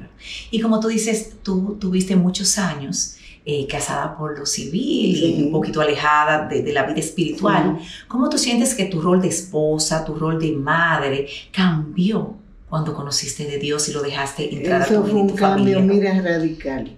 Y 0.50 0.60
como 0.60 0.80
tú 0.80 0.88
dices, 0.88 1.36
tú 1.42 1.76
tuviste 1.78 2.16
muchos 2.16 2.58
años 2.58 3.16
eh, 3.46 3.66
casada 3.66 4.16
por 4.16 4.38
lo 4.38 4.46
civil 4.46 5.22
y 5.22 5.42
un 5.42 5.52
poquito 5.52 5.82
alejada 5.82 6.48
de, 6.48 6.72
la 6.72 6.84
vida 6.84 7.00
espiritual. 7.00 7.78
¿Cómo 8.08 8.30
tú 8.30 8.38
sientes 8.38 8.74
que 8.74 8.86
tu 8.86 9.02
rol 9.02 9.20
de 9.20 9.28
esposa, 9.28 10.02
tu 10.02 10.14
rol 10.14 10.40
de 10.40 10.52
madre 10.52 11.26
cambió 11.52 12.36
cuando 12.70 12.94
conociste 12.94 13.44
de 13.44 13.58
Dios 13.58 13.86
y 13.90 13.92
lo 13.92 14.00
dejaste 14.00 14.54
entrar 14.54 14.80
a 14.80 14.86
tu 14.86 15.02
fue 15.02 15.20
un 15.20 15.36
cambio, 15.36 15.80
mira, 15.82 16.18
radical. 16.22 16.90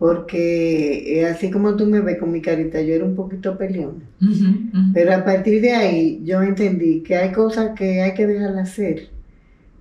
Porque 0.00 1.20
eh, 1.20 1.26
así 1.26 1.52
como 1.52 1.76
tú 1.76 1.86
me 1.86 2.00
ves 2.00 2.18
con 2.18 2.32
mi 2.32 2.40
carita, 2.40 2.80
yo 2.80 2.94
era 2.94 3.04
un 3.04 3.14
poquito 3.14 3.56
peleona. 3.56 4.02
Pero 4.92 5.14
a 5.14 5.24
partir 5.24 5.62
de 5.62 5.72
ahí 5.72 6.20
yo 6.24 6.42
entendí 6.42 7.04
que 7.04 7.14
hay 7.14 7.30
cosas 7.30 7.78
que 7.78 8.02
hay 8.02 8.14
que 8.14 8.26
dejarlas 8.26 8.70
hacer. 8.70 9.08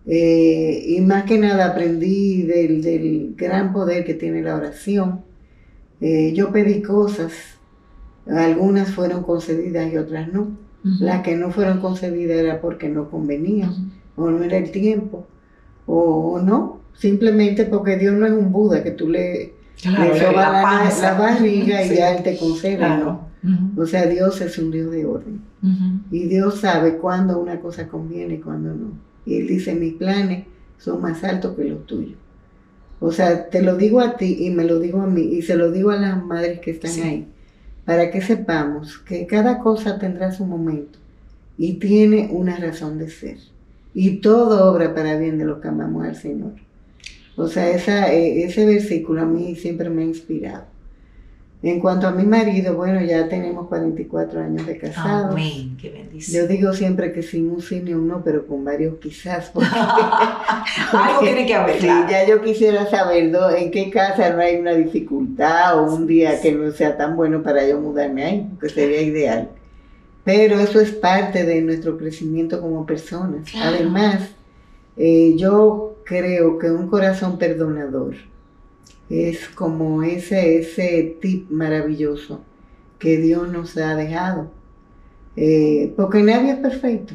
Eh, 0.06 0.86
y 0.88 1.02
más 1.02 1.24
que 1.24 1.40
nada 1.40 1.72
aprendí 1.72 2.44
del, 2.44 2.84
del 2.84 3.34
gran 3.36 3.74
poder 3.74 4.06
que 4.06 4.14
tiene 4.14 4.44
la 4.44 4.56
oración 4.56 5.31
eh, 6.02 6.34
yo 6.34 6.52
pedí 6.52 6.82
cosas, 6.82 7.32
algunas 8.28 8.92
fueron 8.92 9.24
concedidas 9.24 9.92
y 9.92 9.98
otras 9.98 10.32
no. 10.34 10.58
Las 10.84 11.22
que 11.22 11.36
no 11.36 11.52
fueron 11.52 11.80
concedidas 11.80 12.40
era 12.40 12.60
porque 12.60 12.90
no 12.90 13.12
convenían, 13.12 13.92
o 14.16 14.32
no 14.32 14.44
era 14.44 14.58
el 14.58 14.72
tiempo, 14.72 15.28
o, 15.86 16.42
no, 16.44 16.80
simplemente 16.94 17.66
porque 17.66 17.98
Dios 17.98 18.16
no 18.16 18.26
es 18.26 18.32
un 18.32 18.52
Buda 18.52 18.82
que 18.84 18.90
tú 18.90 19.08
le, 19.08 19.54
le 19.84 20.20
sobas 20.20 21.02
la, 21.02 21.14
barriga 21.14 21.86
y 21.86 21.96
ya 21.96 22.16
Él 22.16 22.24
te 22.24 22.36
concede, 22.36 22.80
¿no? 22.80 23.30
O 23.78 23.86
sea, 23.86 24.08
Dios 24.08 24.42
es 24.42 24.58
un 24.58 24.72
Dios 24.72 24.92
de 24.92 25.06
orden. 25.06 25.42
Y 26.10 26.26
Dios 26.26 26.62
sabe 26.62 26.98
cuándo 26.98 27.40
una 27.40 27.60
cosa 27.60 27.88
conviene 27.88 28.36
y 28.36 28.40
cuándo 28.40 28.74
no. 28.74 28.94
Y 29.26 29.36
Él 29.38 29.48
dice, 29.48 29.76
mis 29.76 29.94
planes 29.94 30.46
son 30.80 31.00
más 31.02 31.24
altos 31.24 31.56
que 31.56 31.66
los 31.66 31.86
tuyos. 31.86 32.18
O 33.04 33.12
sea, 33.12 33.50
te 33.50 33.64
lo 33.64 33.78
digo 33.78 34.00
a 34.00 34.16
ti 34.16 34.38
y 34.42 34.52
me 34.52 34.64
lo 34.64 34.80
digo 34.80 35.02
a 35.02 35.08
mí 35.08 35.24
y 35.24 35.42
se 35.42 35.56
lo 35.56 35.72
digo 35.72 35.90
a 35.90 35.98
las 35.98 36.24
madres 36.24 36.60
que 36.60 36.70
están 36.70 36.92
ahí, 37.02 37.28
para 37.84 38.12
que 38.12 38.22
sepamos 38.22 39.00
que 39.00 39.26
cada 39.26 39.58
cosa 39.58 39.98
tendrá 39.98 40.32
su 40.32 40.46
momento 40.46 41.00
y 41.58 41.74
tiene 41.74 42.30
una 42.32 42.58
razón 42.58 43.00
de 43.00 43.10
ser. 43.10 43.38
Y 43.96 44.18
todo 44.18 44.72
obra 44.72 44.94
para 44.94 45.18
bien 45.18 45.40
de 45.40 45.46
los 45.46 45.60
que 45.60 45.68
amamos 45.68 46.06
al 46.06 46.16
Señor. 46.16 46.54
O 47.36 47.48
sea, 47.48 47.72
esa, 47.72 48.14
eh, 48.14 48.44
ese 48.44 48.68
versículo 48.68 49.24
a 49.24 49.26
mí 49.26 49.56
siempre 49.56 49.90
me 49.90 50.04
ha 50.04 50.06
inspirado. 50.06 50.66
En 51.64 51.80
cuanto 51.80 52.08
a 52.08 52.12
mi 52.12 52.24
marido, 52.24 52.76
bueno, 52.76 53.02
ya 53.02 53.30
tenemos 53.30 53.68
44 53.68 54.42
años 54.42 54.66
de 54.66 54.80
casados. 54.80 55.34
Amén, 55.34 55.78
qué 55.80 55.92
bendición. 55.92 56.42
Yo 56.42 56.48
digo 56.48 56.74
siempre 56.74 57.14
que 57.14 57.22
sin 57.22 57.52
un 57.52 57.62
sí 57.62 57.82
ni 57.82 57.94
un 57.94 58.08
no, 58.08 58.24
pero 58.24 58.48
con 58.48 58.66
varios 58.66 58.98
quizás. 58.98 59.52
Algo 60.92 61.20
tiene 61.22 61.46
que 61.46 61.54
haber. 61.54 61.80
Sí, 61.80 61.88
ya 61.88 62.26
yo 62.28 62.42
quisiera 62.42 62.90
saber 62.90 63.32
en 63.58 63.70
qué 63.70 63.92
casa 63.92 64.34
no 64.34 64.42
hay 64.42 64.56
una 64.56 64.74
dificultad 64.74 65.78
o 65.78 65.94
un 65.94 66.08
día 66.08 66.42
que 66.42 66.52
no 66.52 66.72
sea 66.72 66.98
tan 66.98 67.16
bueno 67.16 67.44
para 67.44 67.68
yo 67.68 67.80
mudarme 67.80 68.24
ahí, 68.24 68.50
que 68.60 68.68
sería 68.68 69.02
ideal. 69.02 69.50
Pero 70.24 70.60
eso 70.60 70.80
es 70.80 70.92
parte 70.92 71.44
de 71.46 71.62
nuestro 71.62 71.96
crecimiento 71.96 72.60
como 72.60 72.88
personas. 72.88 73.54
Además, 73.56 74.32
eh, 74.98 75.36
yo 75.38 75.98
creo 76.06 76.58
que 76.58 76.72
un 76.72 76.88
corazón 76.88 77.38
perdonador 77.38 78.16
es 79.12 79.50
como 79.50 80.04
ese, 80.04 80.60
ese 80.60 81.18
tip 81.22 81.50
maravilloso 81.50 82.42
que 82.98 83.18
Dios 83.18 83.52
nos 83.52 83.76
ha 83.78 83.96
dejado. 83.96 84.52
Eh, 85.36 85.94
porque 85.98 86.24
nadie 86.24 86.52
es 86.52 86.58
perfecto. 86.58 87.14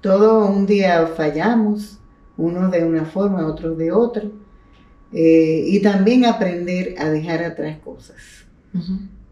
Todo 0.00 0.46
un 0.46 0.66
día 0.66 1.06
fallamos, 1.06 1.98
uno 2.36 2.68
de 2.68 2.84
una 2.84 3.06
forma, 3.06 3.46
otro 3.46 3.74
de 3.74 3.90
otra. 3.90 4.24
Eh, 5.12 5.64
y 5.66 5.80
también 5.80 6.26
aprender 6.26 6.96
a 6.98 7.08
dejar 7.08 7.42
atrás 7.42 7.78
cosas. 7.78 8.44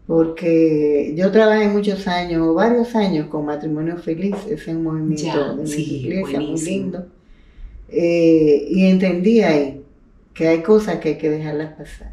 Porque 0.07 1.13
yo 1.15 1.31
trabajé 1.31 1.67
muchos 1.67 2.07
años, 2.07 2.55
varios 2.55 2.95
años 2.95 3.27
con 3.27 3.45
Matrimonio 3.45 3.97
Feliz, 3.97 4.35
es 4.49 4.67
un 4.67 4.83
movimiento 4.83 5.57
de 5.57 5.79
iglesia 5.79 6.39
muy 6.39 6.59
lindo. 6.59 7.05
Eh, 7.89 8.67
y 8.69 8.85
entendí 8.85 9.41
ahí 9.41 9.82
que 10.33 10.47
hay 10.47 10.63
cosas 10.63 10.97
que 10.97 11.09
hay 11.09 11.17
que 11.17 11.29
dejarlas 11.29 11.73
pasar. 11.73 12.11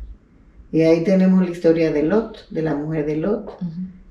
Y 0.72 0.82
ahí 0.82 1.02
tenemos 1.02 1.44
la 1.44 1.50
historia 1.50 1.90
de 1.90 2.02
Lot, 2.02 2.48
de 2.50 2.62
la 2.62 2.74
mujer 2.74 3.06
de 3.06 3.16
Lot, 3.16 3.58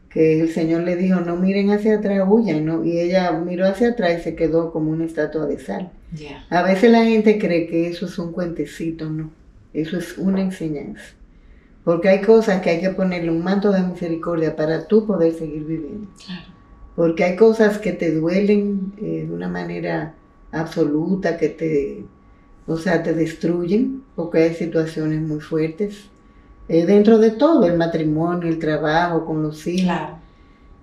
que 0.09 0.41
el 0.41 0.49
Señor 0.49 0.81
le 0.81 0.95
dijo, 0.95 1.21
no 1.21 1.37
miren 1.37 1.71
hacia 1.71 1.97
atrás, 1.97 2.27
huyan, 2.27 2.65
¿no? 2.65 2.83
y 2.83 2.99
ella 2.99 3.31
miró 3.31 3.65
hacia 3.65 3.89
atrás 3.89 4.19
y 4.19 4.23
se 4.23 4.35
quedó 4.35 4.71
como 4.71 4.91
una 4.91 5.05
estatua 5.05 5.45
de 5.45 5.59
sal. 5.59 5.91
A 6.49 6.63
veces 6.63 6.91
la 6.91 7.05
gente 7.05 7.37
cree 7.37 7.67
que 7.67 7.87
eso 7.87 8.07
es 8.07 8.17
un 8.17 8.33
cuentecito, 8.33 9.09
no, 9.09 9.29
eso 9.73 9.97
es 9.97 10.17
una 10.17 10.41
enseñanza. 10.41 11.03
Porque 11.85 12.09
hay 12.09 12.21
cosas 12.21 12.61
que 12.61 12.71
hay 12.71 12.81
que 12.81 12.89
ponerle 12.89 13.31
un 13.31 13.43
manto 13.43 13.71
de 13.71 13.81
misericordia 13.81 14.55
para 14.55 14.85
tú 14.85 15.05
poder 15.05 15.33
seguir 15.33 15.63
viviendo. 15.63 16.07
Porque 16.95 17.23
hay 17.23 17.35
cosas 17.37 17.77
que 17.77 17.93
te 17.93 18.11
duelen 18.13 18.93
eh, 18.97 19.25
de 19.27 19.33
una 19.33 19.47
manera 19.47 20.13
absoluta, 20.51 21.37
que 21.37 21.49
te 21.49 22.03
o 22.69 22.77
sea, 22.77 23.01
te 23.01 23.15
destruyen 23.15 23.98
porque 24.19 24.39
hay 24.39 24.53
situaciones 24.53 25.21
muy 25.21 25.39
fuertes. 25.39 26.09
Eh, 26.67 26.85
dentro 26.85 27.19
de 27.19 27.31
todo, 27.31 27.65
el 27.65 27.77
matrimonio, 27.77 28.49
el 28.49 28.59
trabajo, 28.59 29.25
con 29.25 29.41
los 29.41 29.65
hijos. 29.65 29.95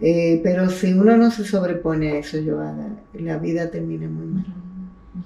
Eh, 0.00 0.40
pero 0.42 0.70
si 0.70 0.94
uno 0.94 1.18
no 1.18 1.30
se 1.30 1.44
sobrepone 1.44 2.12
a 2.12 2.18
eso, 2.20 2.38
Joana, 2.42 2.98
la 3.12 3.36
vida 3.36 3.70
termina 3.70 4.08
muy 4.08 4.24
mal. 4.24 4.46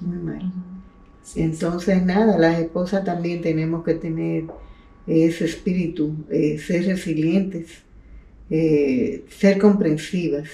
Muy 0.01 0.19
mal. 0.19 0.53
Entonces, 1.37 2.05
nada, 2.05 2.37
las 2.37 2.59
esposas 2.59 3.05
también 3.05 3.43
tenemos 3.43 3.85
que 3.85 3.95
tener 3.95 4.47
ese 5.07 5.45
espíritu, 5.45 6.13
eh, 6.31 6.59
ser 6.59 6.87
resilientes, 6.87 7.69
ser 8.49 9.59
comprensivas. 9.61 10.49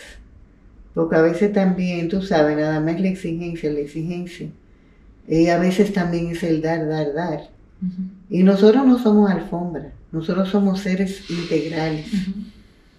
Porque 0.92 1.16
a 1.16 1.22
veces 1.22 1.54
también, 1.54 2.10
tú 2.10 2.20
sabes, 2.20 2.54
nada 2.54 2.80
más 2.80 3.00
la 3.00 3.08
exigencia, 3.08 3.72
la 3.72 3.80
exigencia 3.80 4.50
y 5.28 5.48
a 5.48 5.58
veces 5.58 5.92
también 5.92 6.28
es 6.28 6.42
el 6.42 6.62
dar, 6.62 6.88
dar, 6.88 7.12
dar. 7.14 7.48
Y 8.30 8.42
nosotros 8.42 8.86
no 8.86 8.98
somos 8.98 9.30
alfombra, 9.30 9.92
nosotros 10.12 10.48
somos 10.48 10.80
seres 10.80 11.30
integrales. 11.30 12.06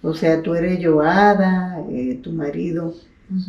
O 0.02 0.14
sea, 0.14 0.42
tú 0.42 0.54
eres 0.56 0.86
Joada, 0.86 1.84
eh, 1.92 2.20
tu 2.22 2.32
marido, 2.32 2.94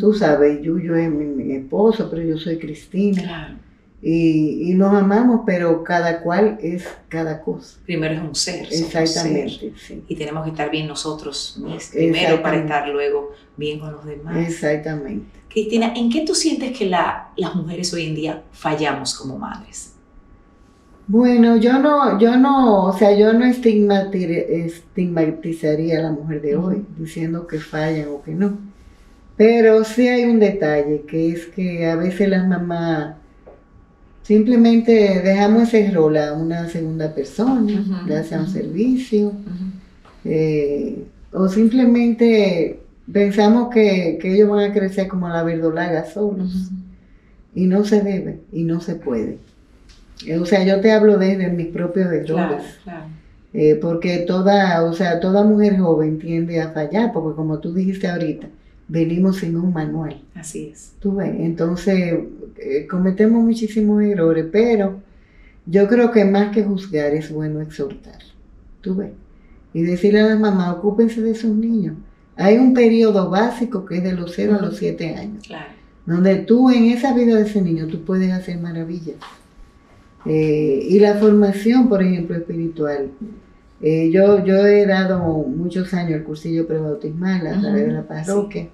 tú 0.01 0.15
sabes, 0.15 0.63
Yuyo 0.63 0.97
es 0.97 1.11
mi, 1.11 1.53
esposo, 1.53 2.09
pero 2.11 2.23
yo 2.23 2.39
soy 2.39 2.59
Cristina. 2.59 3.59
Y, 4.01 4.75
nos 4.75 4.95
amamos, 4.95 5.41
pero 5.45 5.83
cada 5.83 6.21
cual 6.21 6.59
es 6.63 6.87
cada 7.09 7.43
cosa. 7.43 7.79
Primero 7.85 8.15
es 8.15 8.21
un 8.21 8.35
ser. 8.35 8.69
Exactamente. 8.71 9.73
Y 10.07 10.15
tenemos 10.15 10.45
que 10.45 10.51
estar 10.51 10.71
bien 10.71 10.87
nosotros 10.87 11.61
primero 11.93 12.41
para 12.41 12.59
estar 12.59 12.89
luego 12.89 13.33
bien 13.57 13.81
con 13.81 13.93
los 13.93 14.05
demás. 14.05 14.37
Exactamente. 14.37 15.27
Cristina, 15.49 15.93
¿en 15.97 16.11
qué 16.11 16.25
tú 16.25 16.35
sientes 16.35 16.77
que 16.77 16.87
la, 16.87 17.31
las 17.37 17.55
mujeres 17.57 17.93
hoy 17.93 18.07
en 18.07 18.15
día 18.15 18.45
fallamos 18.53 19.15
como 19.15 19.37
madres? 19.37 19.95
Bueno, 21.09 21.57
yo 21.57 21.79
no, 21.79 22.21
yo 22.21 22.37
no, 22.37 22.85
o 22.85 22.97
sea, 22.97 23.17
yo 23.17 23.33
no 23.33 23.47
estigmatizaría 23.47 25.99
a 25.99 26.03
la 26.03 26.13
mujer 26.13 26.43
de 26.43 26.55
hoy 26.55 26.85
diciendo 26.99 27.47
que 27.47 27.59
fallan 27.59 28.09
o 28.11 28.23
que 28.23 28.33
no. 28.33 28.59
Pero 29.37 29.85
sí 29.85 30.07
hay 30.07 30.25
un 30.25 30.39
detalle, 30.39 31.05
que 31.09 31.31
es 31.31 31.47
que 31.47 31.87
a 31.87 31.97
veces 31.97 32.29
las 32.29 32.47
mamás 32.47 33.15
Simplemente 34.29 35.23
dejamos 35.25 35.73
ese 35.73 35.91
rol 35.91 36.19
a 36.19 36.35
una 36.35 36.69
segunda 36.69 37.15
persona, 37.15 37.83
ya 38.07 38.23
sea 38.23 38.41
un 38.41 38.47
servicio, 38.47 39.33
eh, 40.23 41.03
o 41.33 41.49
simplemente 41.49 42.79
pensamos 43.11 43.71
que, 43.73 44.19
ellos 44.23 44.51
van 44.51 44.71
a 44.71 44.75
crecer 44.75 45.09
como 45.09 45.31
la 45.31 45.43
verdolaga 45.45 46.05
solos. 46.05 46.69
Y 47.55 47.69
no 47.69 47.87
se 47.87 48.03
debe, 48.03 48.41
y 48.53 48.65
no 48.65 48.83
se 48.83 48.97
puede. 48.97 49.39
O 50.39 50.45
sea, 50.45 50.63
yo 50.63 50.83
te 50.83 50.93
hablo 50.93 51.17
desde 51.17 51.49
mis 51.49 51.69
propios 51.69 52.13
errores. 52.13 52.65
Eh, 53.55 53.79
porque 53.81 54.19
toda, 54.19 54.85
o 54.85 54.93
sea, 54.93 55.21
toda 55.21 55.43
mujer 55.43 55.79
joven 55.79 56.19
tiende 56.19 56.61
a 56.61 56.73
fallar, 56.73 57.15
porque 57.15 57.35
como 57.35 57.61
tú 57.61 57.73
dijiste 57.73 58.07
ahorita, 58.07 58.47
venimos 58.89 59.39
sin 59.39 59.57
un 59.57 59.73
manual. 59.73 60.21
Así 60.35 60.69
es. 60.71 60.93
Tú 61.01 61.15
ves, 61.15 61.35
entonces 61.39 62.19
eh, 62.61 62.87
cometemos 62.87 63.43
muchísimos 63.43 64.03
errores, 64.03 64.47
pero 64.51 65.01
yo 65.67 65.87
creo 65.87 66.11
que 66.11 66.25
más 66.25 66.55
que 66.55 66.65
juzgar 66.65 67.15
es 67.15 67.31
bueno 67.31 67.61
exhortar. 67.61 68.19
Tú 68.81 68.97
ves. 68.97 69.11
y 69.75 69.83
decirle 69.83 70.21
a 70.21 70.29
las 70.29 70.41
mamás, 70.41 70.77
ocúpense 70.77 71.21
de 71.21 71.35
sus 71.35 71.55
niños. 71.55 71.95
Hay 72.37 72.57
un 72.57 72.73
periodo 72.73 73.29
básico 73.31 73.85
que 73.85 73.99
es 73.99 74.03
de 74.03 74.13
los 74.13 74.33
0 74.35 74.57
a 74.59 74.63
los 74.63 74.77
7 74.79 75.15
años, 75.17 75.49
donde 76.07 76.37
tú 76.37 76.71
en 76.71 76.85
esa 76.87 77.13
vida 77.13 77.37
de 77.37 77.43
ese 77.43 77.61
niño 77.61 77.87
tú 77.87 78.05
puedes 78.05 78.33
hacer 78.33 78.59
maravillas. 78.59 79.17
Eh, 80.25 80.87
y 80.89 80.99
la 81.01 81.15
formación, 81.15 81.89
por 81.89 82.03
ejemplo, 82.03 82.37
espiritual. 82.37 83.11
Eh, 83.81 84.11
yo, 84.11 84.45
yo 84.45 84.67
he 84.67 84.87
dado 84.87 85.19
muchos 85.19 85.93
años 85.95 86.13
el 86.13 86.25
cursillo 86.25 86.67
prebautismal 86.67 87.47
a 87.47 87.61
través 87.61 87.87
de 87.87 87.93
la 87.93 88.03
parroquia. 88.03 88.69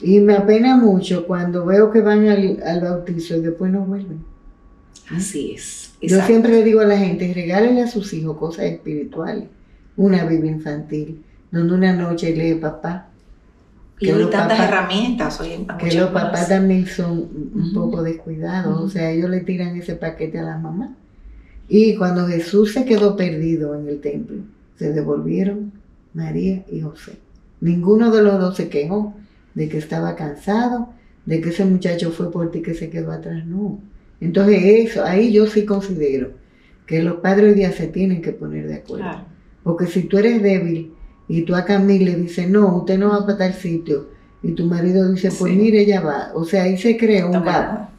Y 0.00 0.20
me 0.20 0.34
apena 0.34 0.76
mucho 0.76 1.26
cuando 1.26 1.66
veo 1.66 1.90
que 1.90 2.00
van 2.00 2.28
al, 2.28 2.62
al 2.64 2.80
bautizo 2.80 3.36
y 3.36 3.40
después 3.40 3.72
no 3.72 3.84
vuelven. 3.84 4.24
Así 5.10 5.52
es. 5.52 5.94
Yo 6.00 6.20
siempre 6.22 6.52
le 6.52 6.64
digo 6.64 6.80
a 6.80 6.84
la 6.84 6.98
gente, 6.98 7.32
regálenle 7.34 7.82
a 7.82 7.88
sus 7.88 8.12
hijos 8.12 8.36
cosas 8.36 8.66
espirituales. 8.66 9.44
Una 9.96 10.24
Biblia 10.24 10.52
infantil, 10.52 11.24
donde 11.50 11.74
una 11.74 11.92
noche 11.92 12.34
lee 12.34 12.54
papá. 12.54 13.08
Y 13.98 14.10
hay 14.10 14.30
tantas 14.30 14.60
herramientas 14.60 15.40
hoy 15.40 15.52
en 15.52 15.66
Que 15.66 15.92
los 15.94 16.10
papás 16.10 16.48
también 16.48 16.86
son 16.86 17.28
un 17.52 17.72
poco 17.74 18.04
descuidados, 18.04 18.80
o 18.80 18.88
sea, 18.88 19.10
ellos 19.10 19.28
le 19.28 19.40
tiran 19.40 19.76
ese 19.76 19.96
paquete 19.96 20.38
a 20.38 20.44
la 20.44 20.56
mamá. 20.56 20.94
Y 21.68 21.96
cuando 21.96 22.28
Jesús 22.28 22.72
se 22.72 22.84
quedó 22.84 23.16
perdido 23.16 23.74
en 23.74 23.88
el 23.88 24.00
templo, 24.00 24.38
se 24.76 24.92
devolvieron 24.92 25.72
María 26.14 26.64
y 26.70 26.80
José. 26.80 27.18
Ninguno 27.60 28.12
de 28.12 28.22
los 28.22 28.38
dos 28.38 28.56
se 28.56 28.68
quejó 28.68 29.14
de 29.54 29.68
que 29.68 29.78
estaba 29.78 30.16
cansado, 30.16 30.90
de 31.26 31.40
que 31.40 31.50
ese 31.50 31.64
muchacho 31.64 32.10
fue 32.10 32.30
por 32.30 32.50
ti 32.50 32.62
que 32.62 32.74
se 32.74 32.90
quedó 32.90 33.12
atrás, 33.12 33.46
no. 33.46 33.80
Entonces 34.20 34.62
eso, 34.64 35.04
ahí 35.04 35.32
yo 35.32 35.46
sí 35.46 35.64
considero 35.64 36.32
que 36.86 37.02
los 37.02 37.16
padres 37.16 37.50
hoy 37.50 37.54
día 37.54 37.72
se 37.72 37.86
tienen 37.86 38.22
que 38.22 38.32
poner 38.32 38.66
de 38.66 38.76
acuerdo. 38.76 39.24
Porque 39.62 39.86
si 39.86 40.04
tú 40.04 40.18
eres 40.18 40.42
débil 40.42 40.92
y 41.28 41.42
tú 41.42 41.54
a 41.54 41.64
Camille 41.64 42.04
le 42.04 42.16
dices, 42.16 42.48
no, 42.48 42.78
usted 42.78 42.98
no 42.98 43.10
va 43.10 43.26
para 43.26 43.38
tal 43.38 43.54
sitio, 43.54 44.08
y 44.42 44.52
tu 44.52 44.66
marido 44.66 45.10
dice, 45.10 45.30
pues 45.38 45.54
mire, 45.54 45.82
ella 45.82 46.00
va. 46.00 46.30
O 46.34 46.44
sea, 46.44 46.62
ahí 46.62 46.78
se 46.78 46.96
crea 46.96 47.26
un 47.26 47.44
gap. 47.44 47.90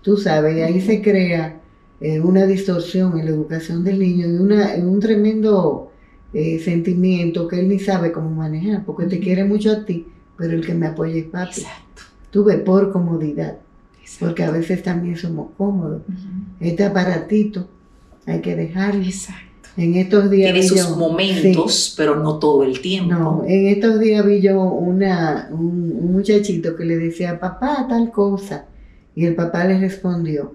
Tú 0.00 0.16
sabes, 0.16 0.62
ahí 0.62 0.80
se 0.80 1.00
crea 1.02 1.60
eh, 2.00 2.18
una 2.18 2.46
distorsión 2.46 3.18
en 3.18 3.26
la 3.26 3.30
educación 3.30 3.84
del 3.84 3.98
niño 3.98 4.26
y 4.26 4.34
una, 4.34 4.74
un 4.76 4.98
tremendo 4.98 5.92
eh, 6.32 6.58
sentimiento 6.58 7.46
que 7.46 7.60
él 7.60 7.68
ni 7.68 7.78
sabe 7.78 8.10
cómo 8.10 8.30
manejar, 8.30 8.84
porque 8.84 9.06
te 9.06 9.20
quiere 9.20 9.44
mucho 9.44 9.70
a 9.70 9.84
ti, 9.84 10.06
pero 10.42 10.54
el 10.54 10.66
que 10.66 10.74
me 10.74 10.88
apoya 10.88 11.14
es 11.14 11.26
papi. 11.26 11.60
Exacto. 11.60 12.02
Tú 12.32 12.42
ves 12.42 12.58
por 12.58 12.90
comodidad 12.90 13.58
porque 14.18 14.42
a 14.42 14.50
veces 14.50 14.82
también 14.82 15.16
somos 15.16 15.50
cómodos. 15.56 16.02
Este 16.58 16.84
aparatito 16.84 17.68
hay 18.26 18.40
que 18.40 18.56
dejarlo. 18.56 19.04
Exacto. 19.04 19.70
En 19.76 19.94
estos 19.94 20.30
días 20.30 20.52
Tiene 20.52 20.68
sus 20.68 20.96
momentos, 20.96 21.94
pero 21.96 22.16
no 22.16 22.38
todo 22.38 22.64
el 22.64 22.80
tiempo. 22.80 23.14
No, 23.14 23.44
en 23.46 23.68
estos 23.68 24.00
días 24.00 24.26
vi 24.26 24.40
yo 24.40 24.60
una, 24.60 25.48
un, 25.52 26.12
muchachito 26.12 26.76
que 26.76 26.84
le 26.84 26.98
decía, 26.98 27.38
papá, 27.38 27.86
tal 27.88 28.10
cosa. 28.10 28.66
Y 29.14 29.24
el 29.24 29.36
papá 29.36 29.64
le 29.64 29.78
respondió. 29.78 30.54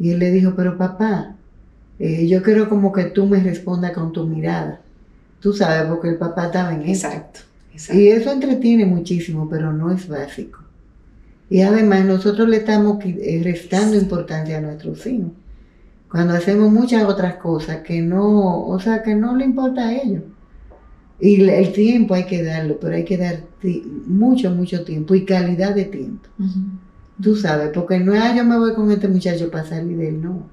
Y 0.00 0.10
él 0.10 0.18
le 0.18 0.32
dijo, 0.32 0.54
pero 0.56 0.76
papá, 0.76 1.36
eh, 2.00 2.26
yo 2.26 2.42
quiero 2.42 2.68
como 2.68 2.92
que 2.92 3.04
tú 3.04 3.26
me 3.26 3.40
respondas 3.40 3.92
con 3.92 4.12
tu 4.12 4.26
mirada. 4.26 4.80
Tú 5.40 5.54
sabes, 5.54 5.88
porque 5.88 6.08
el 6.08 6.16
papá 6.16 6.46
estaba 6.46 6.74
en 6.74 6.82
eso. 6.82 7.06
Exacto, 7.06 7.40
exacto. 7.72 8.00
Y 8.00 8.08
eso 8.08 8.32
entretiene 8.32 8.86
muchísimo, 8.86 9.48
pero 9.48 9.72
no 9.72 9.92
es 9.92 10.08
básico. 10.08 10.60
Y 11.48 11.62
además 11.62 12.04
nosotros 12.04 12.48
le 12.48 12.58
estamos 12.58 13.04
eh, 13.04 13.40
restando 13.42 13.96
importancia 13.96 14.58
a 14.58 14.60
nuestros 14.60 15.04
hijos. 15.06 15.32
Cuando 16.08 16.34
hacemos 16.34 16.72
muchas 16.72 17.04
otras 17.04 17.36
cosas 17.36 17.78
que 17.78 18.00
no, 18.02 18.66
o 18.66 18.78
sea, 18.80 19.02
que 19.02 19.14
no 19.14 19.36
le 19.36 19.44
importa 19.44 19.88
a 19.88 19.94
ellos. 19.94 20.22
Y 21.20 21.42
el 21.42 21.72
tiempo 21.72 22.14
hay 22.14 22.24
que 22.24 22.42
darlo, 22.42 22.78
pero 22.80 22.94
hay 22.94 23.04
que 23.04 23.16
dar 23.16 23.40
mucho, 24.06 24.50
mucho 24.50 24.84
tiempo 24.84 25.14
y 25.14 25.24
calidad 25.24 25.74
de 25.74 25.84
tiempo. 25.84 26.28
Tú 27.20 27.36
sabes, 27.36 27.70
porque 27.74 28.00
no 28.00 28.14
es, 28.14 28.20
ah, 28.22 28.34
yo 28.34 28.44
me 28.44 28.58
voy 28.58 28.74
con 28.74 28.90
este 28.90 29.06
muchacho 29.06 29.50
para 29.50 29.66
salir 29.66 29.98
de 29.98 30.08
él, 30.08 30.22
no. 30.22 30.46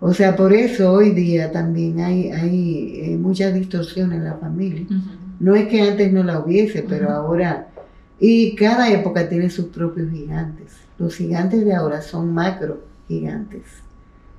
O 0.00 0.14
sea, 0.14 0.34
por 0.36 0.52
eso 0.52 0.92
hoy 0.92 1.10
día 1.10 1.52
también 1.52 2.00
hay, 2.00 2.30
hay 2.30 3.00
eh, 3.02 3.16
mucha 3.18 3.50
distorsión 3.50 4.12
en 4.12 4.24
la 4.24 4.34
familia. 4.34 4.86
No 5.40 5.54
es 5.54 5.68
que 5.68 5.82
antes 5.82 6.12
no 6.12 6.22
la 6.22 6.40
hubiese, 6.40 6.82
pero 6.82 7.10
ahora 7.10 7.68
y 8.20 8.54
cada 8.56 8.90
época 8.90 9.28
tiene 9.28 9.48
sus 9.48 9.66
propios 9.66 10.10
gigantes. 10.10 10.72
Los 10.98 11.16
gigantes 11.16 11.64
de 11.64 11.74
ahora 11.74 12.02
son 12.02 12.34
macro 12.34 12.82
gigantes, 13.06 13.62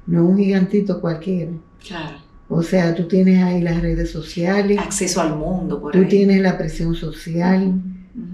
no 0.06 0.26
un 0.26 0.38
gigantito 0.38 1.00
cualquiera. 1.00 1.52
Claro. 1.86 2.18
O 2.50 2.64
sea, 2.64 2.96
tú 2.96 3.08
tienes 3.08 3.42
ahí 3.44 3.62
las 3.62 3.82
redes 3.82 4.12
sociales. 4.12 4.78
Acceso 4.80 5.22
al 5.22 5.36
mundo, 5.36 5.80
por 5.80 5.92
Tú 5.92 6.06
tienes 6.06 6.42
la 6.42 6.58
presión 6.58 6.96
social. 6.96 7.80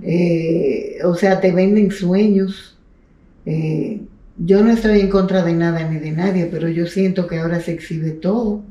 Eh, 0.01 0.97
o 1.03 1.15
sea, 1.15 1.39
te 1.41 1.51
venden 1.51 1.91
sueños. 1.91 2.77
Eh, 3.45 4.01
yo 4.37 4.63
no 4.63 4.71
estoy 4.71 4.99
en 4.99 5.09
contra 5.09 5.43
de 5.43 5.53
nada 5.53 5.87
ni 5.87 5.97
de 5.99 6.11
nadie, 6.11 6.47
pero 6.51 6.67
yo 6.67 6.87
siento 6.87 7.27
que 7.27 7.39
ahora 7.39 7.61
se 7.61 7.71
exhibe 7.73 8.11
todo. 8.11 8.63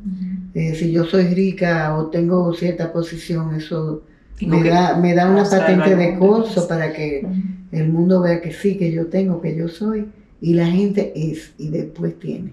Eh, 0.54 0.74
si 0.74 0.92
yo 0.92 1.04
soy 1.04 1.26
rica 1.28 1.96
o 1.96 2.06
tengo 2.06 2.52
cierta 2.54 2.92
posición, 2.92 3.54
eso 3.54 4.02
me 4.40 4.62
da, 4.62 4.96
me 4.96 5.14
da 5.14 5.30
una 5.30 5.44
patente 5.44 5.96
de 5.96 6.18
curso 6.18 6.68
para 6.68 6.92
que 6.92 7.26
el 7.72 7.88
mundo 7.88 8.20
vea 8.20 8.40
que 8.40 8.52
sí, 8.52 8.76
que 8.76 8.92
yo 8.92 9.06
tengo, 9.06 9.40
que 9.40 9.56
yo 9.56 9.68
soy, 9.68 10.06
y 10.40 10.54
la 10.54 10.66
gente 10.66 11.12
es 11.14 11.54
y 11.58 11.68
después 11.68 12.18
tiene. 12.18 12.52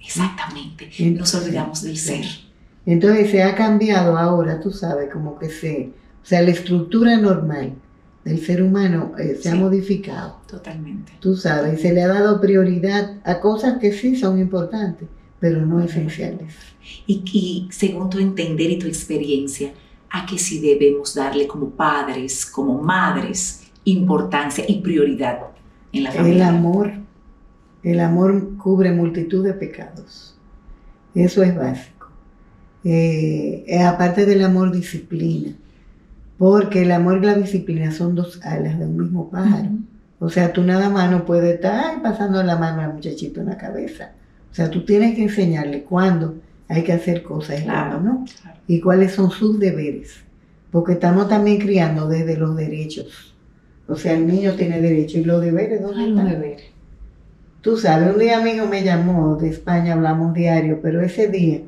Exactamente, 0.00 0.88
nos 1.10 1.34
olvidamos 1.34 1.82
del 1.82 1.96
ser. 1.96 2.24
Entonces 2.86 3.30
se 3.32 3.42
ha 3.42 3.56
cambiado 3.56 4.16
ahora, 4.16 4.60
tú 4.60 4.70
sabes, 4.70 5.10
como 5.12 5.36
que 5.36 5.48
se, 5.48 5.90
o 6.22 6.26
sea, 6.26 6.42
la 6.42 6.52
estructura 6.52 7.16
normal 7.16 7.72
del 8.26 8.44
ser 8.44 8.60
humano 8.60 9.12
eh, 9.18 9.38
se 9.40 9.50
ha 9.50 9.54
modificado. 9.54 10.40
Totalmente. 10.48 11.12
Tú 11.20 11.36
sabes, 11.36 11.78
y 11.78 11.82
se 11.82 11.92
le 11.92 12.02
ha 12.02 12.08
dado 12.08 12.40
prioridad 12.40 13.20
a 13.22 13.38
cosas 13.38 13.78
que 13.78 13.92
sí 13.92 14.16
son 14.16 14.40
importantes, 14.40 15.08
pero 15.38 15.64
no 15.64 15.80
esenciales. 15.80 16.52
Y, 17.06 17.22
y 17.32 17.68
según 17.70 18.10
tu 18.10 18.18
entender 18.18 18.68
y 18.72 18.80
tu 18.80 18.88
experiencia, 18.88 19.72
a 20.10 20.26
que 20.26 20.38
sí 20.38 20.60
debemos 20.60 21.14
darle 21.14 21.46
como 21.46 21.70
padres, 21.70 22.44
como 22.44 22.82
madres, 22.82 23.70
importancia 23.84 24.64
y 24.66 24.80
prioridad 24.80 25.38
en 25.92 26.02
la 26.02 26.10
familia. 26.10 26.48
El 26.48 26.54
amor, 26.56 26.92
el 27.84 28.00
amor 28.00 28.56
cubre 28.56 28.90
multitud 28.90 29.44
de 29.44 29.52
pecados. 29.52 30.36
Eso 31.14 31.44
es 31.44 31.54
básico. 31.54 32.08
Eh, 32.82 33.64
eh, 33.68 33.82
aparte 33.82 34.26
del 34.26 34.44
amor, 34.44 34.72
disciplina. 34.72 35.54
Porque 36.38 36.82
el 36.82 36.92
amor 36.92 37.18
y 37.18 37.26
la 37.26 37.34
disciplina 37.34 37.90
son 37.92 38.14
dos 38.14 38.40
alas 38.44 38.78
de 38.78 38.84
un 38.84 38.98
mismo 38.98 39.30
pájaro. 39.30 39.70
O 40.18 40.28
sea, 40.28 40.52
tú 40.52 40.62
nada 40.62 40.88
más 40.90 41.10
no 41.10 41.24
puedes 41.24 41.54
estar 41.54 42.02
pasando 42.02 42.42
la 42.42 42.56
mano 42.56 42.82
al 42.82 42.94
muchachito 42.94 43.40
en 43.40 43.46
la 43.46 43.56
cabeza. 43.56 44.12
O 44.50 44.54
sea, 44.54 44.70
tú 44.70 44.84
tienes 44.84 45.14
que 45.14 45.24
enseñarle 45.24 45.82
cuándo 45.82 46.36
hay 46.68 46.82
que 46.82 46.92
hacer 46.92 47.22
cosas, 47.22 47.62
claro, 47.62 48.00
¿no? 48.00 48.24
Y 48.66 48.80
cuáles 48.80 49.12
son 49.12 49.30
sus 49.30 49.58
deberes. 49.58 50.14
Porque 50.70 50.92
estamos 50.92 51.28
también 51.28 51.58
criando 51.58 52.08
desde 52.08 52.36
los 52.36 52.56
derechos. 52.56 53.34
O 53.88 53.96
sea, 53.96 54.14
el 54.14 54.26
niño 54.26 54.54
tiene 54.54 54.80
derechos 54.80 55.16
y 55.20 55.24
los 55.24 55.40
deberes, 55.40 55.80
¿dónde 55.80 56.08
están? 56.08 56.24
Los 56.24 56.40
deberes. 56.40 56.66
Tú 57.60 57.76
sabes, 57.76 58.12
un 58.12 58.18
día 58.18 58.40
mi 58.40 58.50
hijo 58.50 58.66
me 58.66 58.82
llamó 58.82 59.36
de 59.36 59.48
España, 59.48 59.94
hablamos 59.94 60.34
diario, 60.34 60.80
pero 60.82 61.00
ese 61.00 61.28
día 61.28 61.60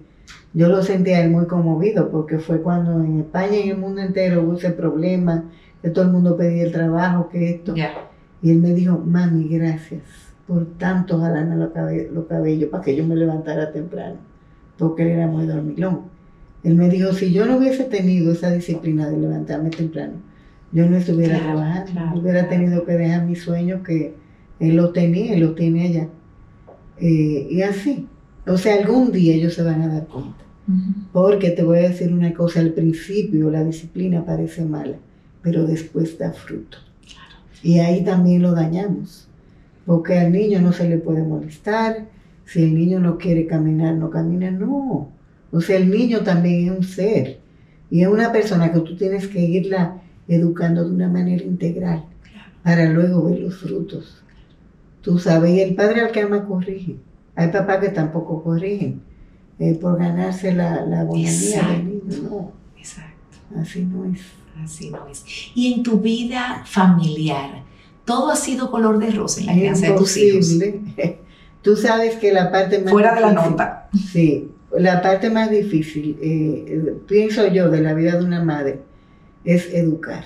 yo 0.54 0.68
lo 0.68 0.82
sentía 0.82 1.24
él 1.24 1.30
muy 1.30 1.46
conmovido 1.46 2.10
porque 2.10 2.38
fue 2.38 2.60
cuando 2.60 3.02
en 3.02 3.20
España 3.20 3.56
y 3.56 3.62
en 3.64 3.70
el 3.70 3.78
mundo 3.78 4.00
entero 4.00 4.42
hubo 4.42 4.54
ese 4.54 4.70
problema, 4.70 5.44
que 5.82 5.90
todo 5.90 6.04
el 6.04 6.10
mundo 6.10 6.36
pedía 6.36 6.64
el 6.64 6.72
trabajo, 6.72 7.28
que 7.28 7.50
esto. 7.50 7.74
Y 8.42 8.50
él 8.50 8.58
me 8.58 8.72
dijo, 8.72 8.98
mami, 8.98 9.48
gracias 9.48 10.02
por 10.46 10.64
tanto 10.78 11.20
jalarme 11.20 11.56
los 11.56 12.26
cabellos 12.26 12.70
para 12.70 12.82
que 12.82 12.96
yo 12.96 13.06
me 13.06 13.14
levantara 13.14 13.70
temprano 13.70 14.16
porque 14.78 15.02
él 15.02 15.08
era 15.08 15.26
muy 15.26 15.46
dormilón. 15.46 16.02
Él 16.62 16.74
me 16.74 16.88
dijo, 16.88 17.12
si 17.12 17.32
yo 17.32 17.44
no 17.44 17.58
hubiese 17.58 17.84
tenido 17.84 18.32
esa 18.32 18.50
disciplina 18.50 19.08
de 19.08 19.18
levantarme 19.18 19.70
temprano, 19.70 20.14
yo 20.72 20.88
no 20.88 20.96
estuviera 20.96 21.38
trabajando, 21.38 22.20
hubiera 22.20 22.48
tenido 22.48 22.84
que 22.84 22.92
dejar 22.92 23.24
mis 23.24 23.42
sueños 23.42 23.82
que 23.82 24.14
él 24.60 24.76
lo 24.76 24.92
tenía, 24.92 25.34
él 25.34 25.40
lo 25.40 25.54
tiene 25.54 25.84
allá. 25.84 26.08
Eh, 26.98 27.48
y 27.50 27.62
así. 27.62 28.08
O 28.48 28.56
sea, 28.56 28.74
algún 28.76 29.12
día 29.12 29.34
ellos 29.34 29.54
se 29.54 29.62
van 29.62 29.82
a 29.82 29.88
dar 29.88 30.06
cuenta. 30.06 30.44
Porque 31.12 31.50
te 31.50 31.62
voy 31.62 31.78
a 31.78 31.88
decir 31.88 32.12
una 32.12 32.34
cosa, 32.34 32.60
al 32.60 32.72
principio 32.72 33.50
la 33.50 33.64
disciplina 33.64 34.24
parece 34.24 34.64
mala, 34.64 34.96
pero 35.40 35.66
después 35.66 36.18
da 36.18 36.32
fruto. 36.32 36.78
Y 37.62 37.78
ahí 37.78 38.04
también 38.04 38.42
lo 38.42 38.52
dañamos, 38.52 39.28
porque 39.86 40.18
al 40.18 40.30
niño 40.30 40.60
no 40.60 40.72
se 40.72 40.88
le 40.88 40.98
puede 40.98 41.22
molestar, 41.22 42.06
si 42.44 42.62
el 42.62 42.74
niño 42.74 43.00
no 43.00 43.18
quiere 43.18 43.46
caminar, 43.46 43.94
no 43.94 44.10
camina, 44.10 44.50
no. 44.50 45.10
O 45.50 45.60
sea, 45.60 45.76
el 45.76 45.90
niño 45.90 46.20
también 46.20 46.66
es 46.66 46.78
un 46.78 46.84
ser 46.84 47.38
y 47.90 48.02
es 48.02 48.08
una 48.08 48.30
persona 48.32 48.70
que 48.72 48.80
tú 48.80 48.96
tienes 48.96 49.26
que 49.26 49.40
irla 49.40 50.02
educando 50.28 50.84
de 50.84 50.94
una 50.94 51.08
manera 51.08 51.42
integral 51.42 52.04
para 52.62 52.90
luego 52.90 53.24
ver 53.24 53.40
los 53.40 53.56
frutos. 53.56 54.22
Tú 55.00 55.18
sabes, 55.18 55.52
y 55.52 55.60
el 55.60 55.74
padre 55.74 56.02
al 56.02 56.12
que 56.12 56.20
ama 56.20 56.44
corrige. 56.44 56.96
Hay 57.38 57.52
papás 57.52 57.78
que 57.78 57.90
tampoco 57.90 58.42
corrigen 58.42 59.00
eh, 59.60 59.78
por 59.80 59.96
ganarse 59.96 60.52
la, 60.52 60.84
la 60.84 61.04
del 61.04 61.12
niño, 61.12 62.02
no. 62.28 62.52
Exacto. 62.76 63.38
Así 63.56 63.84
no 63.84 64.04
es. 64.06 64.22
Así 64.60 64.90
no 64.90 65.06
es. 65.06 65.24
Y 65.54 65.72
en 65.72 65.84
tu 65.84 66.00
vida 66.00 66.64
familiar, 66.64 67.62
todo 68.04 68.32
ha 68.32 68.36
sido 68.36 68.72
color 68.72 68.98
de 68.98 69.12
rosa 69.12 69.40
en 69.40 69.46
la 69.46 69.52
crianza 69.52 69.86
de 69.86 69.92
tus 69.96 70.16
hijos. 70.16 70.52
Tú 71.62 71.76
sabes 71.76 72.16
que 72.16 72.32
la 72.32 72.50
parte 72.50 72.80
más 72.80 72.90
Fuera 72.90 73.14
de 73.14 73.20
la 73.20 73.32
nota. 73.32 73.88
Sí, 74.10 74.50
la 74.76 75.00
parte 75.00 75.30
más 75.30 75.48
difícil, 75.48 76.18
eh, 76.20 76.96
pienso 77.06 77.46
yo, 77.46 77.70
de 77.70 77.82
la 77.82 77.94
vida 77.94 78.16
de 78.16 78.24
una 78.24 78.42
madre, 78.42 78.80
es 79.44 79.72
educar. 79.72 80.24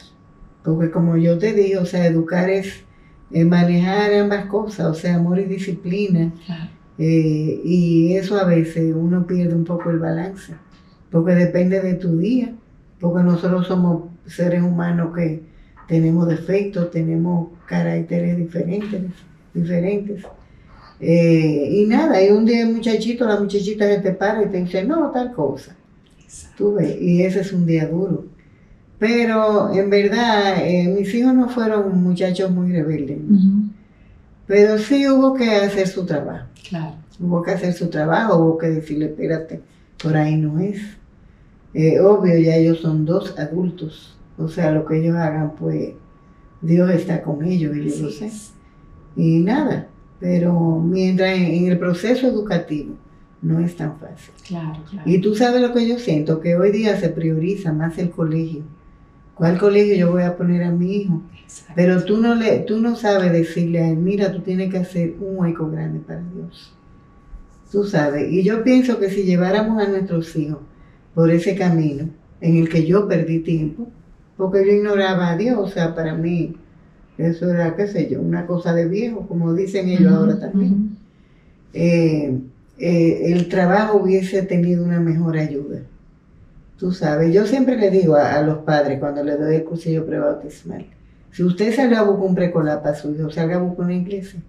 Porque 0.65 0.91
como 0.91 1.19
yo 1.19 1.37
te 1.37 1.53
digo, 1.53 1.83
o 1.83 1.87
sea, 1.87 2.07
educar 2.07 2.49
es 2.49 2.85
eh, 3.33 3.45
manejar 3.45 4.15
ambas 4.15 4.47
cosas, 4.47 4.87
o 4.87 4.95
sea, 4.95 5.17
amor 5.17 5.39
y 5.41 5.45
disciplina. 5.45 6.33
Eh, 7.05 7.61
y 7.65 8.15
eso 8.15 8.39
a 8.39 8.45
veces 8.45 8.95
uno 8.95 9.27
pierde 9.27 9.57
un 9.57 9.65
poco 9.65 9.91
el 9.91 9.99
balance, 9.99 10.55
porque 11.11 11.35
depende 11.35 11.81
de 11.81 11.95
tu 11.95 12.17
día, 12.19 12.53
porque 13.01 13.25
nosotros 13.25 13.67
somos 13.67 14.05
seres 14.25 14.63
humanos 14.63 15.13
que 15.13 15.43
tenemos 15.89 16.29
defectos, 16.29 16.93
tenemos 16.93 17.49
caracteres 17.67 18.37
diferentes, 18.37 19.03
diferentes. 19.53 20.23
Eh, 21.01 21.71
y 21.73 21.87
nada, 21.87 22.23
y 22.23 22.31
un 22.31 22.47
día 22.47 22.63
el 22.63 22.73
muchachito, 22.73 23.27
la 23.27 23.41
muchachita 23.41 23.89
que 23.89 24.01
te 24.01 24.13
para 24.13 24.45
y 24.45 24.47
te 24.47 24.63
dice, 24.63 24.85
no, 24.85 25.11
tal 25.11 25.33
cosa. 25.33 25.75
Tú 26.57 26.75
ves, 26.75 27.03
y 27.03 27.25
ese 27.25 27.41
es 27.41 27.53
un 27.53 27.67
día 27.67 27.89
duro. 27.89 28.27
Pero 29.01 29.75
en 29.75 29.91
verdad, 29.91 30.65
eh, 30.65 30.87
mis 30.87 31.13
hijos 31.13 31.35
no 31.35 31.49
fueron 31.49 32.01
muchachos 32.01 32.49
muy 32.53 32.71
rebeldes. 32.71 33.19
Pero 34.47 34.79
sí 34.79 35.09
hubo 35.09 35.35
que 35.35 35.51
hacer 35.51 35.89
su 35.89 36.05
trabajo. 36.05 36.47
Claro. 36.69 36.95
Hubo 37.21 37.43
que 37.43 37.53
hacer 37.53 37.73
su 37.73 37.89
trabajo, 37.89 38.37
hubo 38.37 38.59
que 38.59 38.69
decirle, 38.69 39.07
espérate, 39.07 39.61
por 40.03 40.17
ahí 40.17 40.37
no 40.37 40.59
es. 40.59 40.81
Eh, 41.75 42.01
obvio, 42.01 42.37
ya 42.39 42.57
ellos 42.57 42.81
son 42.81 43.05
dos 43.05 43.39
adultos. 43.39 44.17
O 44.39 44.49
sea, 44.49 44.73
lo 44.73 44.85
que 44.85 44.99
ellos 44.99 45.17
hagan, 45.17 45.55
pues 45.55 45.93
Dios 46.61 46.91
está 46.91 47.23
con 47.23 47.45
ellos, 47.45 47.77
y 47.77 47.89
yo 47.89 48.07
lo 48.07 48.11
sé. 48.11 48.31
Y 49.17 49.39
nada, 49.41 49.89
pero 50.19 50.81
mientras 50.81 51.37
en, 51.37 51.67
el 51.67 51.79
proceso 51.79 52.27
educativo 52.27 52.95
no 53.43 53.61
es 53.61 53.77
tan 53.77 53.99
fácil. 53.99 54.33
Claro, 54.47 54.81
claro. 54.89 55.11
Y 55.11 55.21
tú 55.21 55.35
sabes 55.35 55.61
lo 55.61 55.73
que 55.73 55.87
yo 55.87 55.99
siento, 55.99 56.41
que 56.41 56.57
hoy 56.57 56.71
día 56.71 56.99
se 56.99 57.09
prioriza 57.09 57.73
más 57.73 57.99
el 57.99 58.11
colegio. 58.11 58.63
¿Cuál 59.35 59.59
colegio 59.59 59.95
yo 59.95 60.11
voy 60.11 60.23
a 60.23 60.37
poner 60.37 60.63
a 60.63 60.71
mi 60.71 60.97
hijo? 60.97 61.23
Pero 61.75 62.05
tú 62.05 62.19
no, 62.19 62.35
le, 62.35 62.61
tú 62.61 62.81
no 62.81 62.97
sabes 62.97 63.33
decirle 63.33 63.81
a 63.81 63.89
él, 63.89 63.97
mira, 63.97 64.33
tú 64.33 64.41
tienes 64.41 64.71
que 64.71 64.79
hacer 64.79 65.15
un 65.21 65.39
hueco 65.39 65.71
grande 65.71 66.01
para 66.01 66.23
Dios. 66.35 66.75
Tú 67.71 67.85
sabes. 67.85 68.31
Y 68.31 68.43
yo 68.43 68.63
pienso 68.63 68.99
que 68.99 69.11
si 69.11 69.25
lleváramos 69.25 69.83
a 69.83 69.89
nuestros 69.89 70.35
hijos 70.37 70.61
por 71.15 71.31
ese 71.31 71.55
camino 71.55 72.09
en 72.41 72.57
el 72.57 72.69
que 72.69 72.87
yo 72.87 73.09
perdí 73.09 73.41
tiempo, 73.41 73.89
porque 74.37 74.67
yo 74.67 74.73
ignoraba 74.73 75.31
a 75.31 75.37
Dios, 75.37 75.59
o 75.59 75.69
sea, 75.69 75.95
para 75.95 76.15
mí 76.15 76.57
eso 77.19 77.51
era, 77.51 77.77
qué 77.77 77.87
sé 77.87 78.09
yo, 78.11 78.21
una 78.21 78.47
cosa 78.47 78.75
de 78.75 78.89
viejo, 78.89 79.27
como 79.29 79.55
dicen 79.55 79.89
ellos 79.89 80.13
ahora 80.13 80.39
también. 80.39 80.97
Eh, 81.75 82.39
eh, 82.79 83.33
el 83.33 83.49
trabajo 83.49 83.99
hubiese 83.99 84.43
tenido 84.43 84.85
una 84.85 85.01
mejor 85.01 85.37
ayuda. 85.39 85.83
Tú 86.83 86.91
sabes, 86.91 87.33
yo 87.33 87.47
siempre 87.47 87.77
le 87.77 87.93
digo 87.93 88.17
a, 88.17 88.43
los 88.43 88.59
padres 88.65 88.99
cuando 88.99 89.23
le 89.23 89.37
doy 89.37 89.55
el 89.55 89.63
cursillo 89.63 90.05
prebautismal, 90.05 90.85
si 91.31 91.45
usted 91.45 91.73
sale 91.73 91.95
a 91.95 92.03
buscar 92.03 92.27
un 92.27 92.35
precolar 92.35 92.83
para 92.83 92.97
su 92.97 93.15
hijo, 93.15 93.31
salga 93.31 93.55
a 93.55 93.61
buscar 93.61 93.85
una 93.85 93.95
iglesia. 93.95 94.41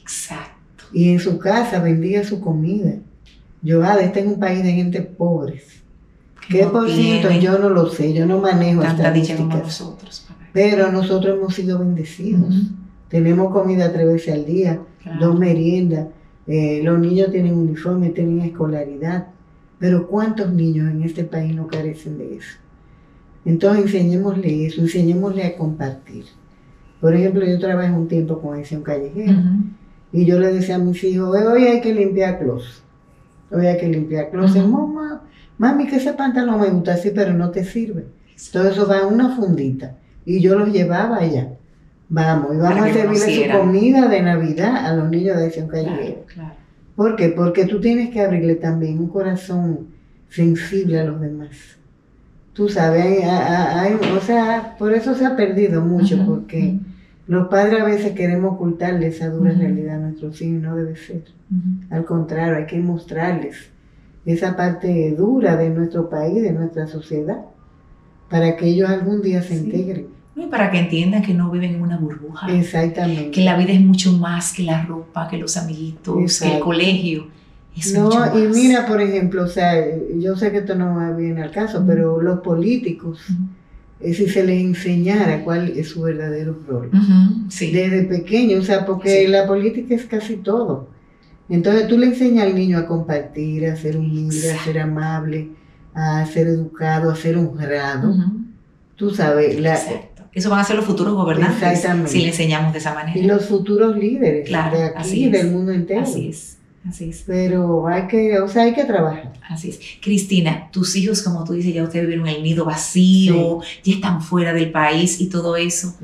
Exacto. 0.00 0.84
Y 0.92 1.10
en 1.10 1.18
su 1.18 1.36
casa 1.40 1.80
bendiga 1.80 2.22
su 2.22 2.40
comida. 2.40 2.92
Yo, 3.60 3.82
ah, 3.82 3.96
este 4.00 4.20
es 4.20 4.26
un 4.26 4.38
país 4.38 4.62
de 4.62 4.70
gente 4.70 5.02
pobres. 5.02 5.82
¿Qué 6.48 6.64
por 6.66 6.88
ciento? 6.88 7.28
Yo 7.32 7.58
no 7.58 7.70
lo 7.70 7.88
sé, 7.88 8.12
yo 8.12 8.24
no 8.24 8.38
manejo 8.38 8.84
estadísticas. 8.84 9.48
nosotros. 9.48 10.28
Pero 10.52 10.92
nosotros 10.92 11.38
hemos 11.38 11.56
sido 11.56 11.80
bendecidos. 11.80 12.54
Tenemos 13.08 13.52
comida 13.52 13.92
tres 13.92 14.06
veces 14.06 14.34
al 14.34 14.44
día, 14.44 14.80
dos 15.18 15.36
meriendas. 15.36 16.06
Eh, 16.46 16.82
los 16.84 17.00
niños 17.00 17.32
tienen 17.32 17.54
uniforme, 17.54 18.10
tienen 18.10 18.42
escolaridad. 18.42 19.26
Pero 19.80 20.06
¿cuántos 20.06 20.52
niños 20.52 20.90
en 20.90 21.02
este 21.02 21.24
país 21.24 21.56
no 21.56 21.66
carecen 21.66 22.18
de 22.18 22.36
eso? 22.36 22.58
Entonces 23.46 23.86
enseñémosle 23.86 24.66
eso, 24.66 24.82
enseñémosle 24.82 25.42
a 25.42 25.56
compartir. 25.56 26.26
Por 27.00 27.14
ejemplo, 27.14 27.46
yo 27.46 27.58
trabajé 27.58 27.90
un 27.90 28.06
tiempo 28.06 28.40
con 28.40 28.58
un 28.58 28.82
callejero 28.82 29.38
y 30.12 30.26
yo 30.26 30.38
le 30.38 30.52
decía 30.52 30.76
a 30.76 30.78
mis 30.78 31.02
hijos, 31.02 31.34
hoy 31.34 31.64
hay 31.64 31.80
que 31.80 31.94
limpiar 31.94 32.38
closet. 32.38 32.84
Hoy 33.50 33.66
hay 33.66 33.78
que 33.78 33.88
limpiar 33.88 34.30
closet. 34.30 34.62
Mamá, 34.62 35.22
mami, 35.56 35.86
que 35.86 35.96
ese 35.96 36.12
pantalón 36.12 36.60
me 36.60 36.68
gusta 36.68 36.94
así, 36.94 37.10
pero 37.14 37.32
no 37.32 37.50
te 37.50 37.64
sirve. 37.64 38.04
Todo 38.52 38.68
eso 38.68 38.86
va 38.86 39.00
en 39.00 39.06
una 39.06 39.34
fundita 39.34 39.96
y 40.26 40.40
yo 40.40 40.58
los 40.58 40.70
llevaba 40.70 41.16
allá. 41.16 41.54
Vamos, 42.10 42.54
y 42.54 42.58
vamos 42.58 42.82
a 42.82 42.92
servirle 42.92 43.46
su 43.46 43.58
comida 43.58 44.08
de 44.08 44.20
Navidad 44.20 44.84
a 44.84 44.94
los 44.94 45.08
niños 45.08 45.38
de 45.38 45.46
ese 45.46 45.66
callejero. 45.66 46.24
Claro, 46.26 46.54
¿Por 47.00 47.16
qué? 47.16 47.30
Porque 47.30 47.64
tú 47.64 47.80
tienes 47.80 48.10
que 48.10 48.20
abrirle 48.20 48.56
también 48.56 48.98
un 48.98 49.08
corazón 49.08 49.86
sensible 50.28 51.00
a 51.00 51.04
los 51.04 51.18
demás. 51.18 51.78
Tú 52.52 52.68
sabes, 52.68 53.24
hay, 53.24 53.94
o 53.94 54.20
sea, 54.20 54.76
por 54.78 54.92
eso 54.92 55.14
se 55.14 55.24
ha 55.24 55.34
perdido 55.34 55.80
mucho, 55.80 56.22
porque 56.26 56.78
los 57.26 57.48
padres 57.48 57.80
a 57.80 57.86
veces 57.86 58.12
queremos 58.12 58.52
ocultarle 58.52 59.06
esa 59.06 59.30
dura 59.30 59.52
realidad 59.52 59.96
a 59.96 60.08
nuestros 60.08 60.42
hijos 60.42 60.60
no 60.60 60.76
debe 60.76 60.94
ser. 60.94 61.22
Al 61.88 62.04
contrario, 62.04 62.56
hay 62.56 62.66
que 62.66 62.78
mostrarles 62.80 63.70
esa 64.26 64.54
parte 64.54 65.14
dura 65.16 65.56
de 65.56 65.70
nuestro 65.70 66.10
país, 66.10 66.42
de 66.42 66.52
nuestra 66.52 66.86
sociedad, 66.86 67.46
para 68.28 68.58
que 68.58 68.66
ellos 68.66 68.90
algún 68.90 69.22
día 69.22 69.40
se 69.40 69.56
integren 69.56 70.19
para 70.46 70.70
que 70.70 70.78
entiendan 70.78 71.22
que 71.22 71.34
no 71.34 71.50
viven 71.50 71.74
en 71.74 71.82
una 71.82 71.96
burbuja. 71.96 72.46
Exactamente. 72.52 73.30
Que 73.30 73.42
la 73.42 73.56
vida 73.56 73.72
es 73.72 73.80
mucho 73.80 74.12
más 74.12 74.52
que 74.52 74.62
la 74.62 74.84
ropa, 74.84 75.28
que 75.28 75.38
los 75.38 75.56
amiguitos, 75.56 76.40
que 76.40 76.56
el 76.56 76.60
colegio. 76.60 77.28
no, 77.94 78.38
y 78.38 78.48
mira, 78.48 78.86
por 78.86 79.00
ejemplo, 79.00 79.44
o 79.44 79.48
sea, 79.48 79.74
yo 80.18 80.36
sé 80.36 80.50
que 80.50 80.58
esto 80.58 80.74
no 80.74 80.96
va 80.96 81.12
bien 81.12 81.38
al 81.38 81.50
caso, 81.50 81.84
pero 81.86 82.20
los 82.20 82.40
políticos, 82.40 83.20
eh, 84.00 84.14
si 84.14 84.28
se 84.28 84.44
les 84.44 84.62
enseñara 84.62 85.44
cuál 85.44 85.68
es 85.68 85.90
su 85.90 86.02
verdadero 86.02 86.56
rol, 86.66 86.90
desde 87.48 88.04
pequeño, 88.04 88.58
o 88.58 88.62
sea, 88.62 88.86
porque 88.86 89.28
la 89.28 89.46
política 89.46 89.94
es 89.94 90.04
casi 90.06 90.36
todo. 90.36 90.88
Entonces 91.48 91.88
tú 91.88 91.98
le 91.98 92.06
enseñas 92.06 92.46
al 92.46 92.54
niño 92.54 92.78
a 92.78 92.86
compartir, 92.86 93.66
a 93.66 93.76
ser 93.76 93.96
humilde, 93.96 94.52
a 94.52 94.62
ser 94.62 94.78
amable, 94.78 95.48
a 95.94 96.24
ser 96.26 96.46
educado, 96.46 97.10
a 97.10 97.16
ser 97.16 97.36
honrado. 97.36 98.14
Tú 98.94 99.10
sabes, 99.10 99.58
la, 99.58 99.78
eso 100.32 100.50
van 100.50 100.60
a 100.60 100.64
ser 100.64 100.76
los 100.76 100.84
futuros 100.84 101.14
gobernantes 101.14 101.84
si 102.06 102.20
le 102.20 102.28
enseñamos 102.28 102.72
de 102.72 102.78
esa 102.78 102.94
manera. 102.94 103.18
Y 103.18 103.22
los 103.22 103.46
futuros 103.46 103.96
líderes 103.96 104.48
de 104.48 104.56
aquí, 104.96 105.28
del 105.28 105.50
mundo 105.50 105.72
entero. 105.72 106.02
Así 106.02 106.28
es. 106.28 106.56
Así 106.88 107.10
es. 107.10 107.24
Pero 107.26 107.86
hay 107.88 108.06
que, 108.06 108.38
o 108.38 108.48
sea, 108.48 108.62
hay 108.62 108.72
que 108.72 108.84
trabajar. 108.84 109.32
Así 109.48 109.70
es. 109.70 109.80
Cristina, 110.00 110.68
tus 110.70 110.96
hijos, 110.96 111.22
como 111.22 111.44
tú 111.44 111.52
dices, 111.52 111.74
ya 111.74 111.82
ustedes 111.82 112.06
vivieron 112.06 112.28
el 112.28 112.42
nido 112.42 112.64
vacío, 112.64 113.60
ya 113.82 113.94
están 113.94 114.22
fuera 114.22 114.52
del 114.52 114.70
país 114.70 115.20
y 115.20 115.28
todo 115.28 115.56
eso. 115.56 115.94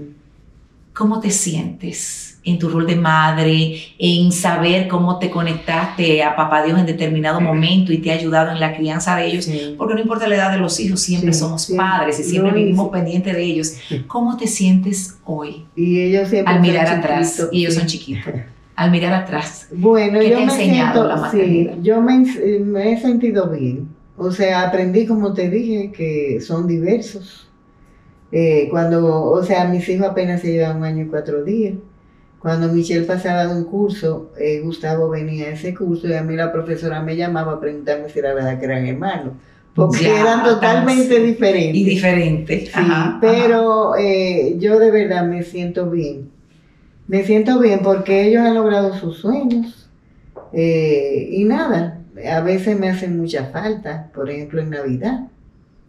¿Cómo 0.93 1.21
te 1.21 1.31
sientes? 1.31 2.26
En 2.47 2.61
tu 2.61 2.69
rol 2.69 2.87
de 2.87 2.95
madre, 2.95 3.77
en 3.99 4.31
saber 4.31 4.87
cómo 4.87 5.19
te 5.19 5.31
conectaste 5.31 6.23
a 6.23 6.37
Papá 6.37 6.63
Dios 6.63 6.79
en 6.79 6.87
determinado 6.87 7.41
momento 7.41 7.93
y 7.93 7.99
te 7.99 8.13
ha 8.13 8.15
ayudado 8.15 8.53
en 8.53 8.61
la 8.61 8.77
crianza 8.77 9.17
de 9.17 9.27
ellos, 9.27 9.51
porque 9.77 9.95
no 9.95 10.01
importa 10.01 10.29
la 10.29 10.37
edad 10.37 10.53
de 10.53 10.59
los 10.59 10.79
hijos, 10.79 11.01
siempre 11.01 11.33
somos 11.33 11.67
padres 11.77 12.21
y 12.21 12.23
siempre 12.23 12.53
vivimos 12.53 12.89
pendientes 12.91 13.35
de 13.35 13.43
ellos. 13.43 13.77
¿Cómo 14.07 14.37
te 14.37 14.47
sientes 14.47 15.19
hoy? 15.25 15.67
Y 15.75 16.01
ellos 16.01 16.31
al 16.47 16.61
mirar 16.61 16.87
atrás, 16.87 17.49
y 17.51 17.63
ellos 17.63 17.75
son 17.75 17.87
chiquitos. 17.87 18.33
Al 18.77 18.91
mirar 18.93 19.13
atrás. 19.13 19.69
Bueno, 19.73 20.23
yo 20.23 20.41
me 20.41 20.51
siento, 20.51 21.11
yo 21.83 22.01
me, 22.01 22.93
he 22.93 23.01
sentido 23.01 23.51
bien. 23.51 23.89
O 24.17 24.31
sea, 24.31 24.69
aprendí, 24.69 25.05
como 25.05 25.35
te 25.35 25.51
dije, 25.51 25.91
que 25.91 26.41
son 26.41 26.69
diversos. 26.69 27.49
Eh, 28.31 28.69
cuando, 28.71 29.25
o 29.25 29.43
sea, 29.43 29.65
mis 29.67 29.89
hijos 29.89 30.07
apenas 30.07 30.43
se 30.43 30.53
llevan 30.53 30.77
un 30.79 30.85
año 30.85 31.05
y 31.05 31.09
cuatro 31.09 31.43
días. 31.43 31.75
Cuando 32.47 32.69
Michelle 32.69 33.05
pasaba 33.05 33.49
de 33.49 33.57
un 33.57 33.65
curso, 33.65 34.31
eh, 34.39 34.61
Gustavo 34.61 35.09
venía 35.09 35.47
a 35.47 35.51
ese 35.51 35.75
curso 35.75 36.07
y 36.07 36.13
a 36.13 36.23
mí 36.23 36.37
la 36.37 36.53
profesora 36.53 37.03
me 37.03 37.17
llamaba 37.17 37.55
a 37.55 37.61
preguntarme 37.61 38.09
si 38.09 38.21
era 38.21 38.35
verdad 38.35 38.61
que 38.61 38.67
eran 38.67 38.87
hermanos. 38.87 39.33
Porque 39.75 40.09
eran 40.09 40.45
totalmente 40.45 41.19
diferentes. 41.19 41.75
Y 41.75 41.83
diferentes. 41.83 42.71
Sí, 42.71 42.81
pero 43.21 43.97
eh, 43.97 44.55
yo 44.61 44.79
de 44.79 44.93
verdad 44.93 45.27
me 45.27 45.43
siento 45.43 45.91
bien. 45.91 46.31
Me 47.09 47.25
siento 47.25 47.59
bien 47.59 47.81
porque 47.83 48.29
ellos 48.29 48.43
han 48.43 48.55
logrado 48.55 48.95
sus 48.95 49.17
sueños. 49.19 49.91
Eh, 50.53 51.29
y 51.33 51.43
nada, 51.47 51.99
a 52.33 52.41
veces 52.43 52.79
me 52.79 52.89
hacen 52.89 53.19
mucha 53.19 53.47
falta, 53.47 54.09
por 54.15 54.31
ejemplo 54.31 54.61
en 54.61 54.71
Navidad, 54.71 55.27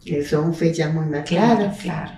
que 0.04 0.24
son 0.24 0.56
fechas 0.56 0.92
muy 0.92 1.06
más 1.06 1.30
claras. 1.30 1.78
Claro, 1.84 2.14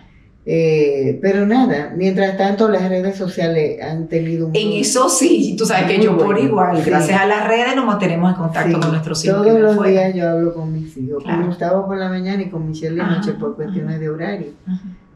Eh, 0.45 1.19
pero 1.21 1.45
nada, 1.45 1.93
mientras 1.95 2.37
tanto 2.37 2.69
las 2.69 2.89
redes 2.89 3.17
sociales 3.17 3.81
han 3.83 4.07
tenido 4.07 4.47
un... 4.47 4.55
En 4.55 4.71
eso 4.71 5.09
sí, 5.09 5.55
tú 5.57 5.65
sabes 5.65 5.91
que 5.91 6.01
yo 6.01 6.17
por 6.17 6.39
igual, 6.39 6.81
gracias 6.83 7.19
a 7.19 7.27
las 7.27 7.47
redes 7.47 7.75
nos 7.75 7.85
mantenemos 7.85 8.31
en 8.31 8.37
contacto 8.37 8.79
con 8.79 8.91
nuestros 8.91 9.23
hijos. 9.25 9.45
Todos 9.45 9.59
los 9.59 9.85
días 9.85 10.15
yo 10.15 10.29
hablo 10.29 10.53
con 10.53 10.71
mis 10.73 10.95
hijos, 10.97 11.23
con 11.23 11.45
Gustavo 11.45 11.85
por 11.85 11.97
la 11.97 12.09
mañana 12.09 12.41
y 12.41 12.49
con 12.49 12.67
Michelle 12.67 12.95
de 12.95 13.03
noche 13.03 13.33
por 13.33 13.55
cuestiones 13.55 13.99
de 13.99 14.09
horario. 14.09 14.47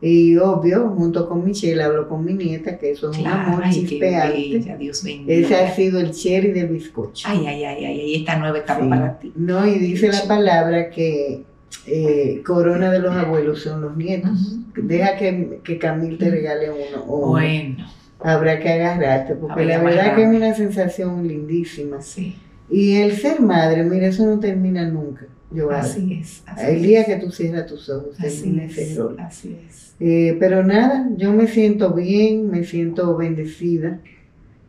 Y 0.02 0.36
obvio, 0.36 0.90
junto 0.90 1.30
con 1.30 1.46
Michelle 1.46 1.82
hablo 1.82 2.10
con 2.10 2.26
mi 2.26 2.34
nieta, 2.34 2.78
que 2.78 2.92
eso 2.92 3.10
es 3.10 3.20
un 3.20 3.26
amor 3.26 3.64
chispeante. 3.70 4.76
Dios 4.78 5.02
Ese 5.06 5.56
ha 5.56 5.74
sido 5.74 6.02
el 6.02 6.12
cherry 6.12 6.52
del 6.52 6.68
bizcocho. 6.68 7.26
Ay, 7.30 7.48
ay, 7.48 7.64
ay, 7.64 7.86
ay, 7.86 8.00
ay, 8.02 8.16
esta 8.16 8.36
nueva 8.36 8.58
etapa 8.58 8.88
para 8.88 9.18
ti. 9.18 9.32
No, 9.38 9.66
y 9.66 9.80
dice 9.80 10.12
la 10.12 10.26
palabra 10.28 10.90
que 10.90 11.46
eh, 11.86 12.42
corona 12.46 12.92
de 12.92 13.00
los 13.00 13.16
abuelos 13.16 13.62
son 13.62 13.82
los 13.82 13.98
nietos. 13.98 14.58
Deja 14.76 15.18
que, 15.18 15.60
que 15.64 15.78
Camil 15.78 16.18
te 16.18 16.30
regale 16.30 16.70
uno. 16.70 17.04
bueno. 17.04 17.86
Habrá 18.20 18.60
que 18.60 18.70
agarrarte, 18.70 19.36
porque 19.36 19.66
la 19.66 19.84
verdad 19.84 20.16
que 20.16 20.24
es 20.24 20.30
una 20.30 20.54
sensación 20.54 21.28
lindísima. 21.28 22.02
Sí. 22.02 22.38
Y 22.70 22.96
el 22.96 23.18
ser 23.18 23.42
madre, 23.42 23.84
mira, 23.84 24.08
eso 24.08 24.26
no 24.26 24.40
termina 24.40 24.88
nunca. 24.88 25.26
Yo 25.52 25.70
así 25.70 26.20
es. 26.22 26.44
el 26.58 26.82
día 26.82 27.06
que 27.06 27.18
tú 27.18 27.32
cierras 27.32 27.68
tus 27.68 27.90
ojos, 27.90 28.16
termina 28.18 28.64
ese 28.64 28.96
rol. 28.96 29.18
Así 29.20 29.58
es. 29.68 29.94
Eh, 30.00 30.38
pero 30.40 30.64
nada, 30.64 31.10
yo 31.18 31.34
me 31.34 31.48
siento 31.48 31.94
bien, 31.94 32.50
me 32.50 32.64
siento 32.64 33.16
bendecida, 33.18 34.00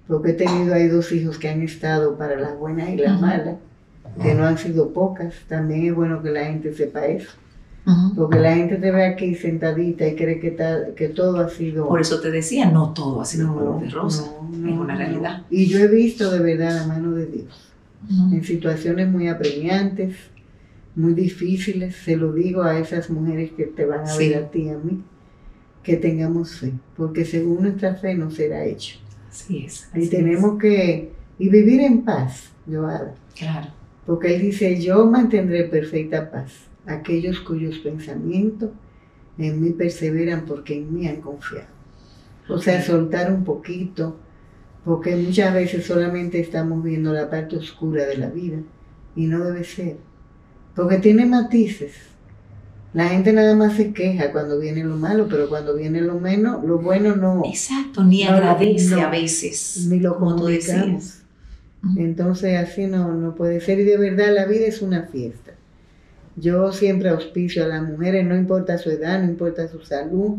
porque 0.09 0.33
he 0.33 0.35
tenido 0.35 0.75
ahí 0.75 0.89
dos 0.89 1.13
hijos 1.13 1.39
que 1.39 1.49
han 1.49 1.63
estado 1.63 2.19
para 2.19 2.39
las 2.39 2.59
buenas 2.59 2.91
y 2.91 2.97
las 2.97 3.21
malas 3.21 3.57
que 4.23 4.35
no 4.35 4.47
han 4.47 4.59
sido 4.59 4.93
pocas. 4.93 5.35
También 5.49 5.87
es 5.87 5.95
bueno 5.95 6.23
que 6.23 6.31
la 6.31 6.45
gente 6.45 6.73
sepa 6.73 7.07
eso. 7.07 7.31
Porque 8.17 8.39
la 8.39 8.55
gente 8.55 8.77
te 8.77 8.91
ve 8.91 9.05
aquí 9.05 9.35
sentadita 9.35 10.07
y 10.07 10.17
cree 10.17 10.41
que, 10.41 10.57
que 10.97 11.09
todo 11.09 11.39
ha 11.39 11.51
sido... 11.51 11.87
Por 11.87 12.01
eso 12.01 12.19
te 12.19 12.31
decía, 12.31 12.71
no 12.71 12.95
todo 12.95 13.21
ha 13.21 13.27
sido 13.27 13.53
color 13.53 13.81
de 13.81 13.91
rosa, 13.91 14.33
es 14.53 14.73
una 14.73 14.97
realidad. 14.97 15.43
Y 15.51 15.67
yo 15.67 15.81
he 15.81 15.89
visto 15.89 16.31
de 16.31 16.39
verdad 16.39 16.75
la 16.75 16.87
mano 16.87 17.13
de 17.13 17.27
Dios 17.27 17.73
en 18.33 18.43
situaciones 18.43 19.09
muy 19.09 19.29
apremiantes, 19.29 20.17
muy 20.95 21.13
difíciles. 21.13 21.95
Se 21.97 22.17
lo 22.17 22.33
digo 22.33 22.63
a 22.63 22.79
esas 22.79 23.11
mujeres 23.11 23.53
que 23.53 23.65
te 23.65 23.85
van 23.85 24.09
a 24.09 24.17
ver 24.17 24.37
a 24.37 24.51
ti 24.51 24.63
y 24.63 24.69
a 24.71 24.79
mí, 24.79 25.03
que 25.83 25.99
tengamos 25.99 26.57
fe, 26.57 26.73
porque 26.97 27.27
según 27.27 27.63
nuestra 27.63 27.95
fe 27.95 28.15
no 28.15 28.31
será 28.31 28.65
hecho. 28.65 28.99
Así 29.29 29.65
es. 29.67 29.91
y 29.95 30.09
tenemos 30.09 30.59
que 30.59 31.13
y 31.39 31.49
vivir 31.49 31.81
en 31.81 32.03
paz, 32.03 32.51
Joada. 32.67 33.15
Claro 33.35 33.84
porque 34.07 34.35
Él 34.35 34.43
dice, 34.43 34.81
yo 34.81 35.07
mantendré 35.07 35.65
perfecta 35.65 36.31
paz 36.31 36.53
aquellos 36.87 37.41
cuyos 37.41 37.79
pensamientos 37.79 38.71
en 39.39 39.61
mí 39.61 39.71
perseveran 39.71 40.45
porque 40.45 40.77
en 40.77 40.95
mí 40.95 41.07
han 41.07 41.21
confiado. 41.21 41.69
O 42.49 42.59
sea, 42.59 42.83
soltar 42.83 43.33
un 43.33 43.43
poquito, 43.43 44.17
porque 44.85 45.17
muchas 45.17 45.55
veces 45.55 45.87
solamente 45.87 46.41
estamos 46.41 46.83
viendo 46.83 47.13
la 47.13 47.31
parte 47.31 47.57
oscura 47.57 48.05
de 48.05 48.19
la 48.19 48.29
vida 48.29 48.59
y 49.17 49.27
no 49.27 49.45
debe 49.45 49.65
ser, 49.65 49.97
porque 50.75 50.99
tiene 50.99 51.25
matices. 51.25 51.93
La 52.93 53.09
gente 53.09 53.33
nada 53.33 53.57
más 53.57 53.75
se 53.75 53.93
queja 53.93 54.31
cuando 54.31 54.61
viene 54.61 54.85
lo 54.85 54.97
malo, 54.97 55.27
pero 55.29 55.49
cuando 55.49 55.75
viene 55.75 56.01
lo 56.01 56.21
menos, 56.21 56.63
lo 56.65 56.79
bueno 56.79 57.17
no. 57.17 57.43
Exacto, 57.45 58.05
ni 58.05 58.23
agradece 58.23 59.01
a 59.01 59.11
veces. 59.11 59.89
Ni 59.91 59.99
lo 59.99 60.17
comunicamos. 60.17 61.24
Entonces 61.97 62.57
así 62.57 62.87
no, 62.87 63.15
no 63.15 63.35
puede 63.35 63.61
ser 63.61 63.81
y 63.81 63.85
de 63.85 63.99
verdad 63.99 64.35
la 64.35 64.47
vida 64.47 64.67
es 64.67 64.83
una 64.83 65.05
fiesta. 65.05 65.53
Yo 66.37 66.73
siempre 66.73 67.11
auspicio 67.11 67.65
a 67.65 67.69
las 67.69 67.83
mujeres, 67.83 68.27
no 68.27 68.35
importa 68.35 68.79
su 68.79 68.91
edad, 68.91 69.23
no 69.23 69.31
importa 69.31 69.69
su 69.69 69.81
salud, 69.81 70.39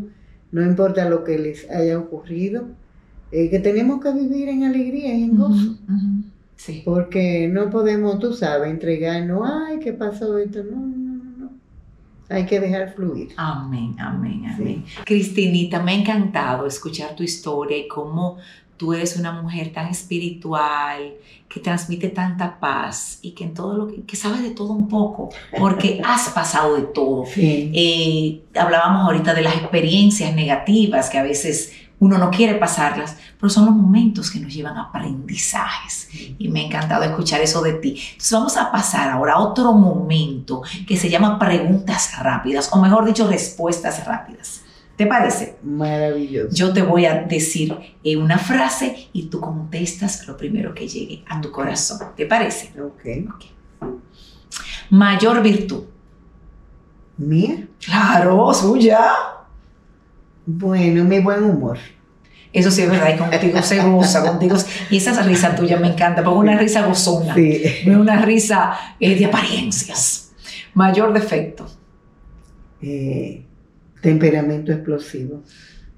no 0.52 0.62
importa 0.62 1.08
lo 1.08 1.24
que 1.24 1.38
les 1.38 1.70
haya 1.70 1.98
ocurrido, 1.98 2.68
eh, 3.32 3.50
que 3.50 3.58
tenemos 3.58 4.02
que 4.02 4.12
vivir 4.12 4.48
en 4.48 4.64
alegría 4.64 5.14
y 5.14 5.24
en 5.24 5.36
gozo. 5.36 5.76
Sí. 6.56 6.82
Porque 6.84 7.48
no 7.48 7.70
podemos, 7.70 8.18
tú 8.18 8.32
sabes, 8.32 8.70
entregarnos, 8.70 9.42
ay, 9.44 9.78
¿qué 9.78 9.92
pasó 9.92 10.38
esto? 10.38 10.64
No, 10.64 10.76
no, 10.76 11.22
no. 11.36 11.50
Hay 12.28 12.46
que 12.46 12.60
dejar 12.60 12.94
fluir. 12.94 13.28
Amén, 13.36 13.94
amén, 13.98 14.46
amén. 14.46 14.84
Cristinita, 15.04 15.82
me 15.82 15.92
ha 15.92 16.00
encantado 16.00 16.66
escuchar 16.66 17.14
tu 17.14 17.22
historia 17.22 17.76
y 17.76 17.88
cómo 17.88 18.38
tú 18.76 18.92
eres 18.92 19.16
una 19.16 19.32
mujer 19.32 19.72
tan 19.72 19.88
espiritual, 19.88 21.14
que 21.48 21.60
transmite 21.60 22.08
tanta 22.08 22.58
paz 22.58 23.18
y 23.22 23.30
que 23.30 23.44
en 23.44 23.54
todo 23.54 23.76
lo 23.76 23.88
que, 23.88 24.02
que 24.02 24.16
sabes 24.16 24.42
de 24.42 24.50
todo 24.50 24.72
un 24.72 24.88
poco, 24.88 25.30
porque 25.58 26.00
has 26.04 26.28
pasado 26.30 26.76
de 26.76 26.82
todo. 26.82 27.24
Eh, 27.36 28.42
hablábamos 28.54 29.06
ahorita 29.06 29.32
de 29.34 29.42
las 29.42 29.56
experiencias 29.56 30.34
negativas 30.34 31.08
que 31.08 31.18
a 31.18 31.22
veces 31.22 31.72
uno 31.98 32.18
no 32.18 32.30
quiere 32.30 32.56
pasarlas, 32.56 33.16
pero 33.40 33.48
son 33.48 33.66
los 33.66 33.74
momentos 33.74 34.30
que 34.30 34.38
nos 34.38 34.52
llevan 34.52 34.76
a 34.76 34.84
aprendizajes. 34.84 36.08
Y 36.38 36.48
me 36.48 36.60
ha 36.60 36.64
encantado 36.64 37.04
escuchar 37.04 37.40
eso 37.40 37.62
de 37.62 37.72
ti. 37.74 37.98
Entonces 38.12 38.32
vamos 38.32 38.56
a 38.58 38.70
pasar 38.70 39.08
ahora 39.08 39.34
a 39.34 39.38
otro 39.38 39.72
momento 39.72 40.62
que 40.86 40.96
se 40.96 41.08
llama 41.08 41.38
preguntas 41.38 42.18
rápidas, 42.18 42.68
o 42.72 42.80
mejor 42.80 43.06
dicho, 43.06 43.26
respuestas 43.26 44.04
rápidas. 44.04 44.62
¿Te 44.96 45.06
parece? 45.06 45.58
Maravilloso. 45.62 46.54
Yo 46.54 46.72
te 46.72 46.80
voy 46.80 47.04
a 47.04 47.22
decir 47.22 47.76
eh, 48.02 48.16
una 48.16 48.38
frase 48.38 49.08
y 49.12 49.26
tú 49.26 49.40
contestas 49.40 50.26
lo 50.26 50.36
primero 50.36 50.74
que 50.74 50.88
llegue 50.88 51.22
a 51.28 51.40
tu 51.40 51.52
corazón. 51.52 51.98
¿Te 52.16 52.24
parece? 52.24 52.72
Ok. 52.80 53.00
okay. 53.34 53.54
Mayor 54.90 55.42
virtud. 55.42 55.84
¿Mía? 57.18 57.68
Claro, 57.84 58.52
suya. 58.54 59.12
Bueno, 60.46 61.04
mi 61.04 61.18
buen 61.20 61.44
humor. 61.44 61.78
Eso 62.52 62.70
sí 62.70 62.82
es 62.82 62.90
verdad, 62.90 63.14
y 63.14 63.18
contigo 63.18 63.60
se 63.60 63.82
goza, 63.82 64.22
contigo. 64.22 64.56
Y 64.90 64.96
esa 64.96 65.22
risa 65.22 65.54
tuya 65.54 65.78
me 65.78 65.88
encanta, 65.88 66.24
porque 66.24 66.38
una 66.38 66.56
risa 66.56 66.86
gozona, 66.86 67.34
sí. 67.34 67.62
no 67.86 68.00
una 68.00 68.22
risa 68.22 68.94
eh, 68.98 69.14
de 69.14 69.26
apariencias. 69.26 70.32
Mayor 70.72 71.12
defecto. 71.12 71.66
Eh, 72.80 73.45
temperamento 74.00 74.72
explosivo. 74.72 75.42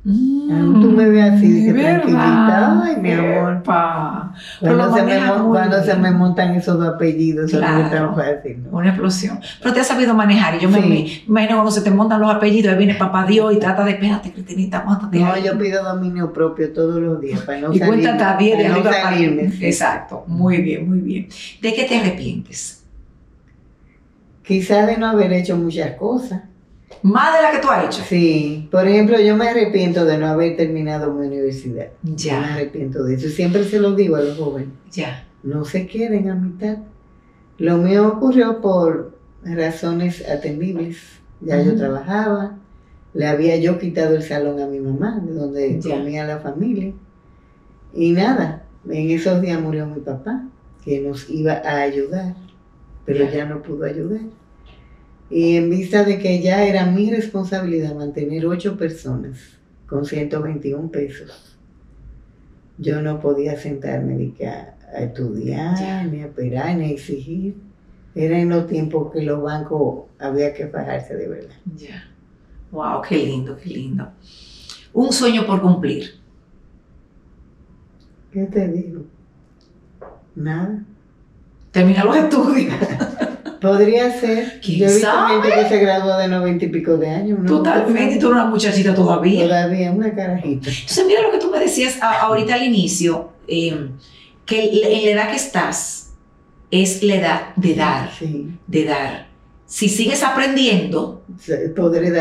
Mm, 0.04 0.80
tú 0.80 0.92
me 0.92 1.06
ves 1.06 1.32
así, 1.32 1.64
de 1.64 1.82
tranquilita, 1.82 2.82
ay 2.82 2.96
mi 2.96 3.12
amor. 3.12 3.62
Cuando, 4.60 4.96
se 4.96 5.02
me, 5.02 5.18
cuando 5.50 5.82
se 5.82 5.94
me, 5.96 6.10
montan 6.12 6.54
esos 6.54 6.78
dos 6.78 6.94
apellidos, 6.94 7.50
claro, 7.50 7.84
es 7.84 7.90
tan 7.90 8.14
fácil. 8.14 8.64
Una 8.70 8.88
explosión. 8.88 9.40
Pero 9.60 9.74
te 9.74 9.80
has 9.80 9.88
sabido 9.88 10.14
manejar. 10.14 10.54
Y 10.54 10.60
yo 10.60 10.70
me, 10.70 10.78
imagino 11.26 11.56
cuando 11.56 11.70
se 11.70 11.82
te 11.82 11.90
montan 11.90 12.20
los 12.20 12.30
apellidos, 12.30 12.72
ahí 12.72 12.78
viene 12.78 12.94
papá 12.94 13.26
Dios 13.26 13.52
y 13.52 13.58
trata 13.58 13.84
de, 13.84 13.90
espérate, 13.90 14.32
Cristinita, 14.32 14.82
montate. 14.84 15.18
No, 15.18 15.36
yo 15.36 15.58
pido 15.58 15.82
dominio 15.84 16.32
propio 16.32 16.72
todos 16.72 17.02
los 17.02 17.20
días 17.20 17.40
para 17.40 17.60
no 17.60 17.74
y 17.74 17.80
cuenta 17.80 18.12
hasta 18.12 18.36
10 18.36 18.58
de 18.58 18.66
arriba 18.66 18.92
salirme. 18.92 19.52
Exacto, 19.60 20.24
muy 20.26 20.62
bien, 20.62 20.88
muy 20.88 21.00
bien. 21.00 21.28
¿De 21.60 21.74
qué 21.74 21.84
te 21.84 21.98
arrepientes? 21.98 22.84
Quizás 24.42 24.86
de 24.86 24.96
no 24.96 25.08
haber 25.08 25.32
hecho 25.34 25.56
muchas 25.56 25.96
cosas. 25.96 26.47
Más 27.02 27.36
de 27.36 27.42
la 27.42 27.50
que 27.52 27.58
tú 27.58 27.68
has 27.70 27.84
hecho. 27.84 28.02
Sí, 28.08 28.68
por 28.70 28.86
ejemplo, 28.86 29.20
yo 29.20 29.36
me 29.36 29.48
arrepiento 29.48 30.04
de 30.04 30.18
no 30.18 30.26
haber 30.26 30.56
terminado 30.56 31.12
mi 31.12 31.26
universidad. 31.26 31.88
Ya. 32.02 32.40
me 32.40 32.46
arrepiento 32.46 33.04
de 33.04 33.14
eso. 33.14 33.28
Siempre 33.28 33.64
se 33.64 33.78
lo 33.78 33.94
digo 33.94 34.16
a 34.16 34.20
los 34.20 34.36
jóvenes. 34.36 34.70
Ya. 34.92 35.26
No 35.42 35.64
se 35.64 35.86
queden 35.86 36.28
a 36.28 36.34
mitad. 36.34 36.78
Lo 37.58 37.78
mío 37.78 38.08
ocurrió 38.08 38.60
por 38.60 39.16
razones 39.44 40.28
atendibles. 40.28 40.98
Ya 41.40 41.62
yo 41.62 41.76
trabajaba, 41.76 42.56
le 43.14 43.26
había 43.26 43.56
yo 43.56 43.78
quitado 43.78 44.16
el 44.16 44.22
salón 44.22 44.60
a 44.60 44.66
mi 44.66 44.80
mamá, 44.80 45.20
de 45.24 45.34
donde 45.34 45.80
comía 45.82 46.26
la 46.26 46.38
familia. 46.38 46.92
Y 47.94 48.12
nada, 48.12 48.64
en 48.88 49.10
esos 49.10 49.40
días 49.40 49.60
murió 49.60 49.86
mi 49.86 50.00
papá, 50.00 50.44
que 50.84 51.00
nos 51.00 51.30
iba 51.30 51.52
a 51.52 51.82
ayudar, 51.82 52.34
pero 53.04 53.30
ya 53.30 53.44
no 53.44 53.62
pudo 53.62 53.84
ayudar. 53.84 54.20
Y 55.30 55.56
en 55.56 55.68
vista 55.68 56.04
de 56.04 56.18
que 56.18 56.40
ya 56.40 56.64
era 56.64 56.86
mi 56.86 57.10
responsabilidad 57.10 57.94
mantener 57.94 58.46
ocho 58.46 58.76
personas 58.76 59.38
con 59.86 60.04
121 60.06 60.90
pesos, 60.90 61.58
yo 62.78 63.02
no 63.02 63.20
podía 63.20 63.56
sentarme 63.56 64.14
ni 64.14 64.30
que 64.30 64.46
a, 64.46 64.74
estudiar, 64.98 66.06
ni 66.06 66.22
a 66.22 66.26
esperar, 66.26 66.76
ni 66.76 66.86
a 66.86 66.90
exigir. 66.90 67.56
Era 68.14 68.38
en 68.38 68.48
los 68.48 68.66
tiempos 68.66 69.12
que 69.12 69.22
los 69.22 69.42
bancos 69.42 70.06
había 70.18 70.54
que 70.54 70.64
bajarse 70.64 71.14
de 71.14 71.28
verdad. 71.28 71.56
Ya. 71.76 72.08
Wow, 72.70 73.02
qué 73.06 73.16
lindo, 73.18 73.56
qué 73.56 73.68
lindo. 73.68 74.08
Un 74.92 75.12
sueño 75.12 75.46
por 75.46 75.60
cumplir. 75.60 76.18
¿Qué 78.32 78.44
te 78.44 78.68
digo? 78.68 79.04
Nada. 80.34 80.82
Terminar 81.70 82.06
los 82.06 82.16
estudios. 82.16 82.74
Podría 83.60 84.12
ser. 84.20 84.60
¿Quién 84.64 84.78
Yo 84.80 84.86
he 84.88 84.94
visto 84.94 85.10
gente 85.28 85.48
que 85.54 85.68
se 85.68 85.78
graduó 85.80 86.16
de 86.18 86.28
noventa 86.28 86.64
y 86.64 86.68
pico 86.68 86.96
de 86.96 87.08
años. 87.10 87.38
¿no? 87.40 87.46
Totalmente, 87.46 88.16
tú 88.18 88.26
eres 88.26 88.40
una 88.40 88.44
muchachita 88.46 88.94
todavía. 88.94 89.44
Todavía, 89.44 89.90
una 89.92 90.14
carajita. 90.14 90.68
Entonces, 90.70 91.04
mira 91.06 91.22
lo 91.22 91.32
que 91.32 91.38
tú 91.38 91.50
me 91.50 91.58
decías 91.58 91.98
a- 92.00 92.20
ahorita 92.22 92.54
al 92.54 92.62
inicio, 92.64 93.30
eh, 93.48 93.88
que 94.46 94.64
en 94.64 95.04
la 95.06 95.10
edad 95.22 95.30
que 95.30 95.36
estás 95.36 96.10
es 96.70 97.02
la 97.02 97.14
edad 97.16 97.40
de 97.56 97.74
dar, 97.74 98.10
Sí. 98.18 98.48
de 98.66 98.84
dar. 98.84 99.28
si 99.66 99.88
sigues 99.90 100.22
aprendiendo, 100.22 101.22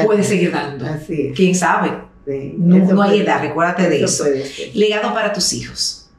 puedes 0.05 0.27
seguir 0.27 0.51
dando. 0.51 0.85
Así 0.85 1.31
¿Quién 1.35 1.55
sabe? 1.55 1.91
no, 2.57 3.01
hay 3.01 3.19
edad, 3.21 3.41
recuérdate 3.41 3.89
de 3.89 4.03
eso. 4.03 4.25
Legado 4.73 5.13
para 5.13 5.31
tus 5.31 5.53
hijos. 5.53 6.09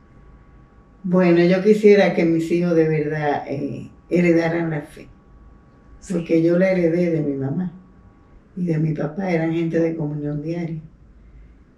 Bueno, 1.03 1.43
yo 1.45 1.63
quisiera 1.63 2.15
que 2.15 2.25
mis 2.25 2.51
hijos 2.51 2.75
de 2.75 2.89
verdad 2.89 3.45
eh, 3.47 3.89
heredaran 4.11 4.71
la 4.71 4.83
fe. 4.83 5.09
Porque 6.11 6.43
yo 6.43 6.59
la 6.59 6.71
heredé 6.71 7.11
de 7.11 7.21
mi 7.21 7.35
mamá 7.35 7.73
y 8.57 8.65
de 8.65 8.79
mi 8.79 8.93
papá, 8.93 9.31
eran 9.31 9.53
gente 9.53 9.79
de 9.79 9.95
comunión 9.95 10.43
diaria. 10.43 10.81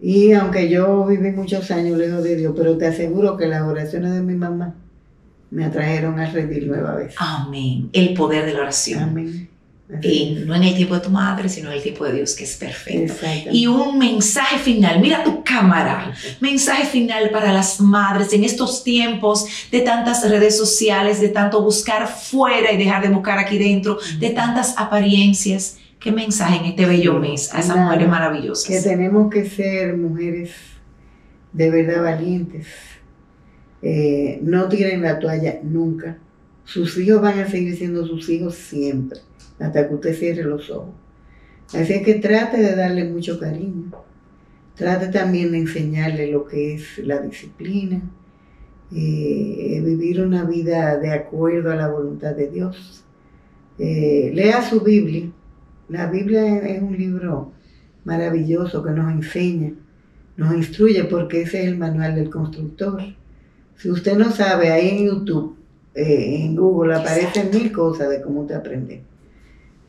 Y 0.00 0.32
aunque 0.32 0.68
yo 0.68 1.04
viví 1.06 1.30
muchos 1.32 1.70
años 1.70 1.98
lejos 1.98 2.24
de 2.24 2.36
Dios, 2.36 2.54
pero 2.56 2.78
te 2.78 2.86
aseguro 2.86 3.36
que 3.36 3.46
las 3.46 3.62
oraciones 3.62 4.14
de 4.14 4.22
mi 4.22 4.34
mamá 4.34 4.74
me 5.50 5.64
atrajeron 5.64 6.18
a 6.18 6.30
redil 6.30 6.68
nueva 6.68 6.94
vez. 6.94 7.14
Amén. 7.18 7.90
El 7.92 8.14
poder 8.14 8.46
de 8.46 8.54
la 8.54 8.60
oración. 8.60 9.02
Amén. 9.02 9.39
Y 10.02 10.44
no 10.46 10.54
en 10.54 10.62
el 10.62 10.76
tiempo 10.76 10.94
de 10.94 11.00
tu 11.00 11.10
madre, 11.10 11.48
sino 11.48 11.70
en 11.70 11.76
el 11.76 11.82
tiempo 11.82 12.04
de 12.04 12.12
Dios, 12.12 12.34
que 12.34 12.44
es 12.44 12.56
perfecto. 12.56 13.14
Y 13.50 13.66
un 13.66 13.98
mensaje 13.98 14.58
final, 14.58 15.00
mira 15.00 15.24
tu 15.24 15.42
cámara, 15.42 16.14
mensaje 16.40 16.84
final 16.86 17.30
para 17.30 17.52
las 17.52 17.80
madres 17.80 18.32
en 18.32 18.44
estos 18.44 18.84
tiempos 18.84 19.46
de 19.70 19.80
tantas 19.80 20.28
redes 20.28 20.56
sociales, 20.56 21.20
de 21.20 21.28
tanto 21.28 21.62
buscar 21.62 22.06
fuera 22.06 22.72
y 22.72 22.76
dejar 22.76 23.02
de 23.02 23.08
buscar 23.08 23.38
aquí 23.38 23.58
dentro, 23.58 23.98
de 24.18 24.30
tantas 24.30 24.78
apariencias. 24.78 25.78
¿Qué 25.98 26.12
mensaje 26.12 26.56
en 26.56 26.64
este 26.66 26.86
bello 26.86 27.18
mes 27.18 27.52
a 27.52 27.60
esas 27.60 27.76
mujeres 27.76 28.08
maravillosas? 28.08 28.66
Que 28.66 28.80
tenemos 28.80 29.30
que 29.30 29.44
ser 29.44 29.96
mujeres 29.96 30.52
de 31.52 31.70
verdad 31.70 32.02
valientes. 32.02 32.66
Eh, 33.82 34.38
no 34.42 34.68
tiren 34.68 35.02
la 35.02 35.18
toalla 35.18 35.58
nunca. 35.62 36.16
Sus 36.64 36.96
hijos 36.96 37.20
van 37.20 37.40
a 37.40 37.48
seguir 37.48 37.76
siendo 37.76 38.06
sus 38.06 38.28
hijos 38.30 38.54
siempre 38.54 39.20
hasta 39.60 39.88
que 39.88 39.94
usted 39.94 40.14
cierre 40.14 40.44
los 40.44 40.70
ojos. 40.70 40.94
Así 41.72 41.92
es 41.92 42.02
que 42.02 42.14
trate 42.14 42.58
de 42.58 42.74
darle 42.74 43.04
mucho 43.04 43.38
cariño. 43.38 43.92
Trate 44.74 45.08
también 45.08 45.52
de 45.52 45.58
enseñarle 45.58 46.30
lo 46.30 46.46
que 46.46 46.74
es 46.74 46.98
la 46.98 47.20
disciplina, 47.20 48.00
eh, 48.92 49.80
vivir 49.84 50.20
una 50.20 50.44
vida 50.44 50.96
de 50.96 51.12
acuerdo 51.12 51.70
a 51.70 51.76
la 51.76 51.88
voluntad 51.88 52.34
de 52.34 52.48
Dios. 52.48 53.04
Eh, 53.78 54.32
lea 54.34 54.62
su 54.62 54.80
Biblia. 54.80 55.30
La 55.88 56.10
Biblia 56.10 56.58
es 56.58 56.82
un 56.82 56.96
libro 56.96 57.52
maravilloso 58.04 58.82
que 58.82 58.90
nos 58.90 59.12
enseña, 59.12 59.72
nos 60.36 60.54
instruye 60.54 61.04
porque 61.04 61.42
ese 61.42 61.62
es 61.62 61.68
el 61.68 61.78
manual 61.78 62.14
del 62.14 62.30
constructor. 62.30 63.02
Si 63.76 63.90
usted 63.90 64.16
no 64.16 64.30
sabe, 64.30 64.70
ahí 64.70 64.88
en 64.88 65.06
YouTube, 65.06 65.56
eh, 65.94 66.42
en 66.42 66.56
Google, 66.56 66.94
aparecen 66.94 67.50
mil 67.50 67.70
cosas 67.70 68.10
de 68.10 68.22
cómo 68.22 68.46
te 68.46 68.54
aprende. 68.54 69.09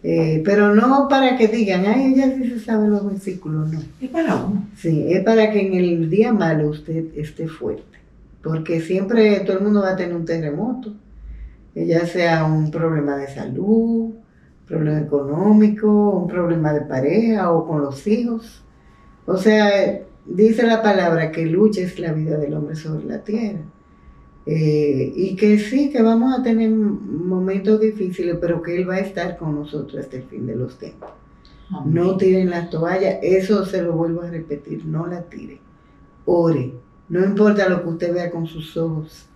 Eh, 0.04 0.42
pero 0.44 0.74
no 0.74 1.08
para 1.08 1.38
que 1.38 1.48
digan, 1.48 1.86
ay, 1.86 2.14
ella 2.14 2.36
sí 2.36 2.50
se 2.50 2.60
sabe 2.60 2.88
los 2.88 3.06
versículos, 3.06 3.72
no. 3.72 3.80
Es 4.02 4.10
para 4.10 4.36
uno. 4.36 4.68
Sí, 4.76 5.06
es 5.10 5.24
para 5.24 5.52
que 5.52 5.68
en 5.68 5.74
el 5.76 6.10
día 6.10 6.34
malo 6.34 6.70
usted 6.70 7.06
esté 7.16 7.48
fuerte. 7.48 7.84
Porque 8.42 8.82
siempre 8.82 9.40
todo 9.42 9.58
el 9.60 9.64
mundo 9.64 9.82
va 9.82 9.92
a 9.92 9.96
tener 9.96 10.16
un 10.16 10.26
terremoto, 10.26 10.94
ya 11.76 12.06
sea 12.08 12.46
un 12.46 12.72
problema 12.72 13.16
de 13.18 13.28
salud, 13.28 14.06
un 14.06 14.66
problema 14.66 15.00
económico, 15.00 15.88
un 15.88 16.28
problema 16.28 16.74
de 16.74 16.82
pareja 16.82 17.52
o 17.52 17.68
con 17.68 17.82
los 17.82 18.08
hijos. 18.08 18.64
O 19.28 19.38
sea, 19.38 20.00
dice 20.26 20.64
la 20.64 20.82
palabra 20.82 21.32
que 21.32 21.46
lucha 21.46 21.82
es 21.82 22.00
la 22.00 22.12
vida 22.12 22.38
del 22.38 22.56
hombre 22.56 22.76
sobre 22.76 23.06
la 23.06 23.20
tierra. 23.20 23.60
Eh, 24.46 25.14
y 25.16 25.36
que 25.36 25.60
sí, 25.60 25.92
que 25.92 26.02
vamos 26.02 26.38
a 26.38 26.42
tener 26.42 26.72
momentos 26.72 27.80
difíciles, 27.80 28.38
pero 28.42 28.62
que 28.62 28.76
Él 28.76 28.90
va 28.90 28.96
a 28.96 29.00
estar 29.00 29.38
con 29.38 29.56
nosotros 29.56 30.04
hasta 30.04 30.18
el 30.18 30.24
fin 30.24 30.48
de 30.48 30.56
los 30.56 30.78
tiempos. 30.78 31.10
No 31.86 32.18
tiren 32.18 32.50
la 32.50 32.70
toalla, 32.70 33.20
eso 33.22 33.66
se 33.66 33.82
lo 33.82 33.94
vuelvo 33.94 34.24
a 34.24 34.30
repetir, 34.30 34.86
no 34.86 35.08
la 35.08 35.22
tire. 35.24 35.62
Ore, 36.26 36.74
no 37.08 37.24
importa 37.24 37.70
lo 37.70 37.82
que 37.82 37.90
usted 37.90 38.14
vea 38.14 38.30
con 38.30 38.46
sus 38.46 38.76
ojos, 38.76 39.28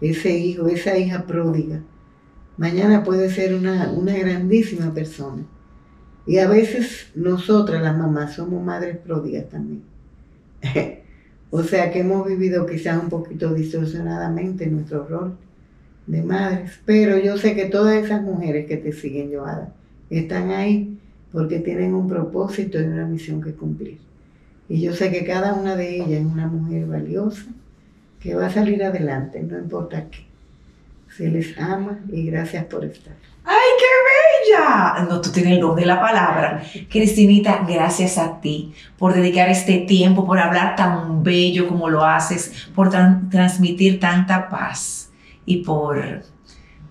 ese 0.00 0.36
hijo, 0.36 0.66
esa 0.66 0.98
hija 0.98 1.24
pródiga, 1.24 1.82
mañana 2.56 3.04
puede 3.04 3.30
ser 3.30 3.54
una, 3.54 3.92
una 3.92 4.16
grandísima 4.16 4.92
persona. 4.92 5.44
Y 6.26 6.38
a 6.38 6.48
veces 6.48 7.12
nosotras, 7.14 7.82
las 7.82 7.96
mamás, 7.96 8.34
somos 8.34 8.64
madres 8.64 8.96
pródigas 8.96 9.48
también. 9.48 9.84
O 11.56 11.62
sea 11.62 11.92
que 11.92 12.00
hemos 12.00 12.26
vivido 12.26 12.66
quizás 12.66 13.00
un 13.00 13.08
poquito 13.08 13.54
distorsionadamente 13.54 14.66
nuestro 14.66 15.06
rol 15.06 15.36
de 16.08 16.20
madres, 16.20 16.80
pero 16.84 17.16
yo 17.16 17.38
sé 17.38 17.54
que 17.54 17.66
todas 17.66 17.94
esas 17.94 18.22
mujeres 18.22 18.66
que 18.66 18.76
te 18.76 18.90
siguen, 18.90 19.32
Joada, 19.32 19.72
están 20.10 20.50
ahí 20.50 20.98
porque 21.30 21.60
tienen 21.60 21.94
un 21.94 22.08
propósito 22.08 22.80
y 22.80 22.86
una 22.86 23.06
misión 23.06 23.40
que 23.40 23.52
cumplir. 23.52 23.98
Y 24.68 24.80
yo 24.80 24.94
sé 24.94 25.12
que 25.12 25.24
cada 25.24 25.54
una 25.54 25.76
de 25.76 25.94
ellas 25.94 26.22
es 26.22 26.26
una 26.26 26.48
mujer 26.48 26.86
valiosa 26.86 27.46
que 28.18 28.34
va 28.34 28.46
a 28.46 28.50
salir 28.50 28.82
adelante, 28.82 29.40
no 29.40 29.56
importa 29.56 30.08
qué. 30.10 30.26
Se 31.16 31.28
les 31.28 31.56
ama 31.58 32.00
y 32.10 32.26
gracias 32.26 32.64
por 32.64 32.84
estar. 32.84 33.14
¡Ay, 33.44 33.70
qué 33.78 34.54
bella! 34.56 35.06
No, 35.08 35.20
tú 35.20 35.30
tienes 35.30 35.52
el 35.52 35.60
don 35.60 35.76
de 35.76 35.84
la 35.84 36.00
palabra. 36.00 36.62
Cristinita, 36.88 37.64
gracias 37.68 38.18
a 38.18 38.40
ti 38.40 38.72
por 38.98 39.14
dedicar 39.14 39.48
este 39.48 39.78
tiempo, 39.78 40.26
por 40.26 40.38
hablar 40.38 40.74
tan 40.76 41.22
bello 41.22 41.68
como 41.68 41.88
lo 41.88 42.04
haces, 42.04 42.68
por 42.74 42.90
transmitir 42.90 44.00
tanta 44.00 44.48
paz 44.48 45.12
y 45.44 45.58
por, 45.58 46.22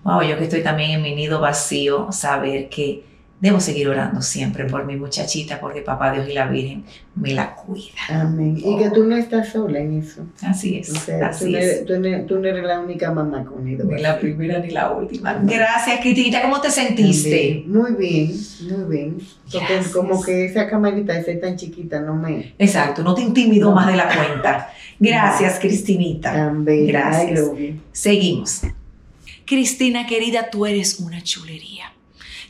wow, 0.04 0.22
yo 0.22 0.38
que 0.38 0.44
estoy 0.44 0.62
también 0.62 0.92
en 0.92 1.02
mi 1.02 1.14
nido 1.14 1.40
vacío, 1.40 2.12
saber 2.12 2.68
que 2.68 3.04
Debo 3.44 3.60
seguir 3.60 3.86
orando 3.88 4.22
siempre 4.22 4.64
por 4.64 4.86
mi 4.86 4.96
muchachita 4.96 5.60
porque 5.60 5.82
Papá 5.82 6.12
Dios 6.12 6.26
y 6.30 6.32
la 6.32 6.46
Virgen 6.46 6.82
me 7.14 7.34
la 7.34 7.54
cuida. 7.54 7.92
Amén. 8.08 8.56
Y 8.56 8.78
que 8.78 8.88
tú 8.88 9.04
no 9.04 9.14
estás 9.16 9.50
sola 9.50 9.80
en 9.80 9.98
eso. 9.98 10.22
Así 10.40 10.78
es. 10.78 10.88
así 11.10 11.52
tú, 11.52 11.56
es. 11.58 11.84
tú, 11.84 12.38
no 12.38 12.48
eres 12.48 12.64
la 12.64 12.80
única 12.80 13.12
mamá 13.12 13.44
con 13.44 13.62
Ni 13.62 13.76
la 13.76 14.18
primera 14.18 14.60
ni 14.60 14.70
la 14.70 14.92
última. 14.92 15.34
Gracias, 15.42 16.00
Cristina. 16.00 16.40
¿Cómo 16.40 16.58
te 16.62 16.70
sentiste? 16.70 17.64
Muy 17.66 17.92
bien, 17.92 18.32
muy 18.62 18.96
bien. 18.96 19.18
Porque 19.52 19.78
como 19.92 20.22
que 20.22 20.46
esa 20.46 20.66
camarita, 20.66 21.14
esa 21.14 21.38
tan 21.38 21.56
chiquita, 21.56 22.00
no 22.00 22.14
me... 22.14 22.54
Exacto, 22.58 23.02
no 23.02 23.14
te 23.14 23.20
intimidó 23.20 23.72
más 23.72 23.88
de 23.88 23.96
la 23.98 24.06
cuenta. 24.06 24.72
Gracias, 24.98 25.58
Cristinita. 25.58 26.32
También. 26.32 26.86
Gracias. 26.86 27.42
Seguimos. 27.92 28.62
Cristina, 29.44 30.06
querida, 30.06 30.48
tú 30.48 30.64
eres 30.64 30.98
una 30.98 31.22
chulería. 31.22 31.92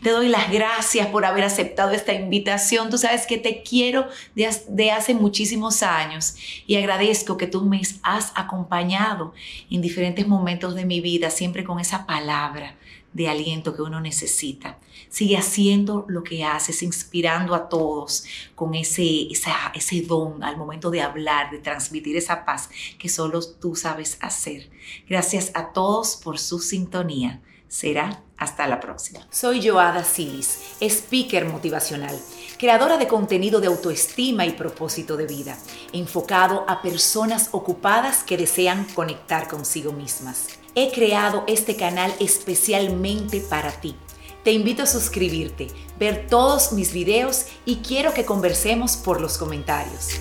Te 0.04 0.10
doy 0.10 0.28
las 0.28 0.52
gracias 0.52 1.06
por 1.06 1.24
haber 1.24 1.44
aceptado 1.44 1.92
esta 1.92 2.12
invitación. 2.12 2.90
Tú 2.90 2.98
sabes 2.98 3.26
que 3.26 3.38
te 3.38 3.62
quiero 3.62 4.06
de, 4.34 4.90
hace 4.90 5.14
muchísimos 5.14 5.82
años 5.82 6.36
y 6.66 6.76
agradezco 6.76 7.38
que 7.38 7.46
tú 7.46 7.62
me 7.62 7.80
has 8.02 8.30
acompañado 8.34 9.32
en 9.70 9.80
diferentes 9.80 10.28
momentos 10.28 10.74
de 10.74 10.84
mi 10.84 11.00
vida, 11.00 11.30
siempre 11.30 11.64
con 11.64 11.80
esa 11.80 12.04
palabra 12.04 12.76
de 13.14 13.30
aliento 13.30 13.74
que 13.74 13.80
uno 13.80 13.98
necesita. 13.98 14.78
Sigue 15.08 15.38
haciendo 15.38 16.04
lo 16.06 16.22
que 16.22 16.44
haces, 16.44 16.82
inspirando 16.82 17.54
a 17.54 17.70
todos 17.70 18.26
con 18.54 18.74
ese, 18.74 19.28
ese 19.30 20.02
don 20.02 20.44
al 20.44 20.58
momento 20.58 20.90
de 20.90 21.00
hablar, 21.00 21.50
de 21.50 21.60
transmitir 21.60 22.18
esa 22.18 22.44
paz 22.44 22.68
que 22.98 23.08
solo 23.08 23.40
tú 23.42 23.74
sabes 23.74 24.18
hacer. 24.20 24.68
Gracias 25.08 25.50
a 25.54 25.72
todos 25.72 26.16
por 26.22 26.38
su 26.38 26.58
sintonía. 26.58 27.40
Será 27.74 28.22
hasta 28.36 28.68
la 28.68 28.78
próxima. 28.78 29.26
Soy 29.32 29.60
Joada 29.60 30.04
Silis, 30.04 30.60
speaker 30.80 31.44
motivacional, 31.46 32.16
creadora 32.56 32.98
de 32.98 33.08
contenido 33.08 33.60
de 33.60 33.66
autoestima 33.66 34.46
y 34.46 34.52
propósito 34.52 35.16
de 35.16 35.26
vida, 35.26 35.58
enfocado 35.92 36.64
a 36.68 36.82
personas 36.82 37.48
ocupadas 37.50 38.22
que 38.22 38.36
desean 38.36 38.84
conectar 38.94 39.48
consigo 39.48 39.92
mismas. 39.92 40.46
He 40.76 40.92
creado 40.92 41.42
este 41.48 41.74
canal 41.74 42.14
especialmente 42.20 43.40
para 43.40 43.72
ti. 43.72 43.96
Te 44.44 44.52
invito 44.52 44.84
a 44.84 44.86
suscribirte, 44.86 45.66
ver 45.98 46.28
todos 46.28 46.70
mis 46.70 46.92
videos 46.92 47.46
y 47.64 47.78
quiero 47.78 48.14
que 48.14 48.24
conversemos 48.24 48.96
por 48.96 49.20
los 49.20 49.36
comentarios. 49.36 50.20